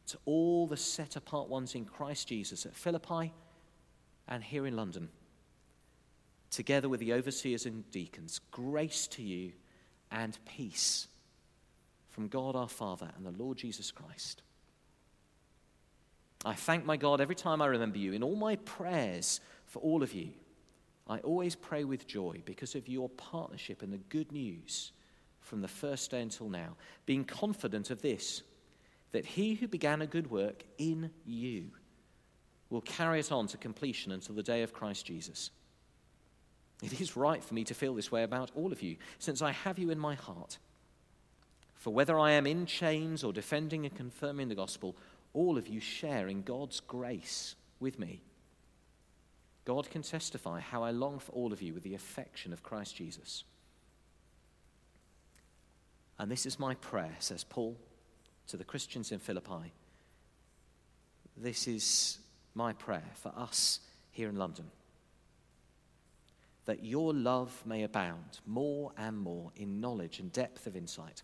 to 0.07 0.17
all 0.25 0.65
the 0.65 0.77
set 0.77 1.15
apart 1.15 1.49
ones 1.49 1.75
in 1.75 1.85
Christ 1.85 2.29
Jesus 2.29 2.65
at 2.65 2.75
Philippi 2.75 3.33
and 4.27 4.43
here 4.43 4.65
in 4.65 4.75
London, 4.75 5.09
together 6.49 6.89
with 6.89 6.99
the 6.99 7.13
overseers 7.13 7.65
and 7.65 7.89
deacons, 7.91 8.39
grace 8.51 9.07
to 9.07 9.21
you 9.21 9.51
and 10.11 10.37
peace 10.45 11.07
from 12.09 12.27
God 12.29 12.55
our 12.55 12.69
Father 12.69 13.09
and 13.17 13.25
the 13.25 13.43
Lord 13.43 13.57
Jesus 13.57 13.91
Christ. 13.91 14.41
I 16.45 16.53
thank 16.53 16.85
my 16.85 16.95
God 16.95 17.19
every 17.19 17.35
time 17.35 17.61
I 17.61 17.65
remember 17.65 17.97
you. 17.97 18.13
In 18.13 18.23
all 18.23 18.35
my 18.35 18.55
prayers 18.57 19.41
for 19.65 19.79
all 19.79 20.03
of 20.03 20.13
you, 20.13 20.29
I 21.07 21.17
always 21.19 21.55
pray 21.55 21.83
with 21.83 22.07
joy 22.07 22.41
because 22.45 22.75
of 22.75 22.87
your 22.87 23.09
partnership 23.09 23.83
in 23.83 23.91
the 23.91 23.97
good 23.97 24.31
news 24.31 24.91
from 25.45 25.61
the 25.61 25.67
first 25.67 26.11
day 26.11 26.21
until 26.21 26.49
now, 26.49 26.75
being 27.05 27.23
confident 27.23 27.89
of 27.89 28.01
this, 28.01 28.41
that 29.11 29.25
he 29.25 29.53
who 29.53 29.67
began 29.67 30.01
a 30.01 30.07
good 30.07 30.29
work 30.29 30.63
in 30.77 31.11
you 31.25 31.71
will 32.69 32.81
carry 32.81 33.19
it 33.19 33.31
on 33.31 33.47
to 33.47 33.57
completion 33.57 34.11
until 34.11 34.35
the 34.35 34.43
day 34.43 34.63
of 34.63 34.73
Christ 34.73 35.05
Jesus. 35.05 35.51
It 36.83 36.99
is 36.99 37.15
right 37.15 37.43
for 37.43 37.53
me 37.53 37.63
to 37.65 37.73
feel 37.73 37.93
this 37.93 38.11
way 38.11 38.23
about 38.23 38.51
all 38.55 38.71
of 38.71 38.81
you, 38.81 38.97
since 39.19 39.41
I 39.41 39.51
have 39.51 39.79
you 39.79 39.91
in 39.91 39.99
my 39.99 40.15
heart. 40.15 40.57
For 41.75 41.93
whether 41.93 42.19
I 42.19 42.31
am 42.31 42.47
in 42.47 42.65
chains 42.65 43.23
or 43.23 43.31
defending 43.31 43.85
and 43.85 43.95
confirming 43.95 44.49
the 44.49 44.55
gospel, 44.55 44.95
all 45.33 45.57
of 45.57 45.67
you 45.67 45.79
share 45.79 46.27
in 46.27 46.41
God's 46.41 46.79
grace 46.79 47.55
with 47.79 47.99
me. 47.99 48.21
God 49.65 49.89
can 49.89 50.01
testify 50.01 50.59
how 50.59 50.83
I 50.83 50.91
long 50.91 51.19
for 51.19 51.31
all 51.31 51.53
of 51.53 51.61
you 51.61 51.73
with 51.73 51.83
the 51.83 51.95
affection 51.95 52.53
of 52.53 52.63
Christ 52.63 52.95
Jesus. 52.95 53.43
And 56.17 56.31
this 56.31 56.45
is 56.45 56.59
my 56.59 56.75
prayer, 56.75 57.15
says 57.19 57.43
Paul 57.43 57.77
to 58.47 58.57
the 58.57 58.63
Christians 58.63 59.11
in 59.11 59.19
Philippi. 59.19 59.73
This 61.37 61.67
is 61.67 62.19
my 62.53 62.73
prayer 62.73 63.11
for 63.15 63.33
us 63.35 63.81
here 64.11 64.29
in 64.29 64.37
London 64.37 64.71
that 66.65 66.83
your 66.83 67.13
love 67.13 67.63
may 67.65 67.83
abound 67.83 68.39
more 68.45 68.91
and 68.97 69.17
more 69.17 69.51
in 69.55 69.79
knowledge 69.79 70.19
and 70.19 70.31
depth 70.33 70.67
of 70.67 70.75
insight, 70.75 71.23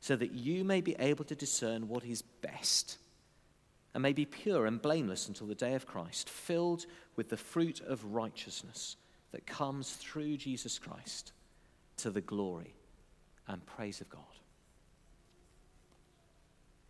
so 0.00 0.16
that 0.16 0.32
you 0.32 0.64
may 0.64 0.80
be 0.80 0.96
able 0.98 1.24
to 1.24 1.34
discern 1.34 1.88
what 1.88 2.04
is 2.04 2.22
best 2.22 2.98
and 3.92 4.02
may 4.02 4.12
be 4.12 4.24
pure 4.24 4.66
and 4.66 4.80
blameless 4.80 5.26
until 5.26 5.48
the 5.48 5.54
day 5.54 5.74
of 5.74 5.86
Christ, 5.86 6.30
filled 6.30 6.86
with 7.16 7.28
the 7.28 7.36
fruit 7.36 7.80
of 7.80 8.04
righteousness 8.04 8.96
that 9.32 9.46
comes 9.46 9.92
through 9.92 10.36
Jesus 10.36 10.78
Christ 10.78 11.32
to 11.96 12.10
the 12.10 12.20
glory 12.20 12.74
and 13.52 13.66
praise 13.66 14.00
of 14.00 14.08
God. 14.08 14.39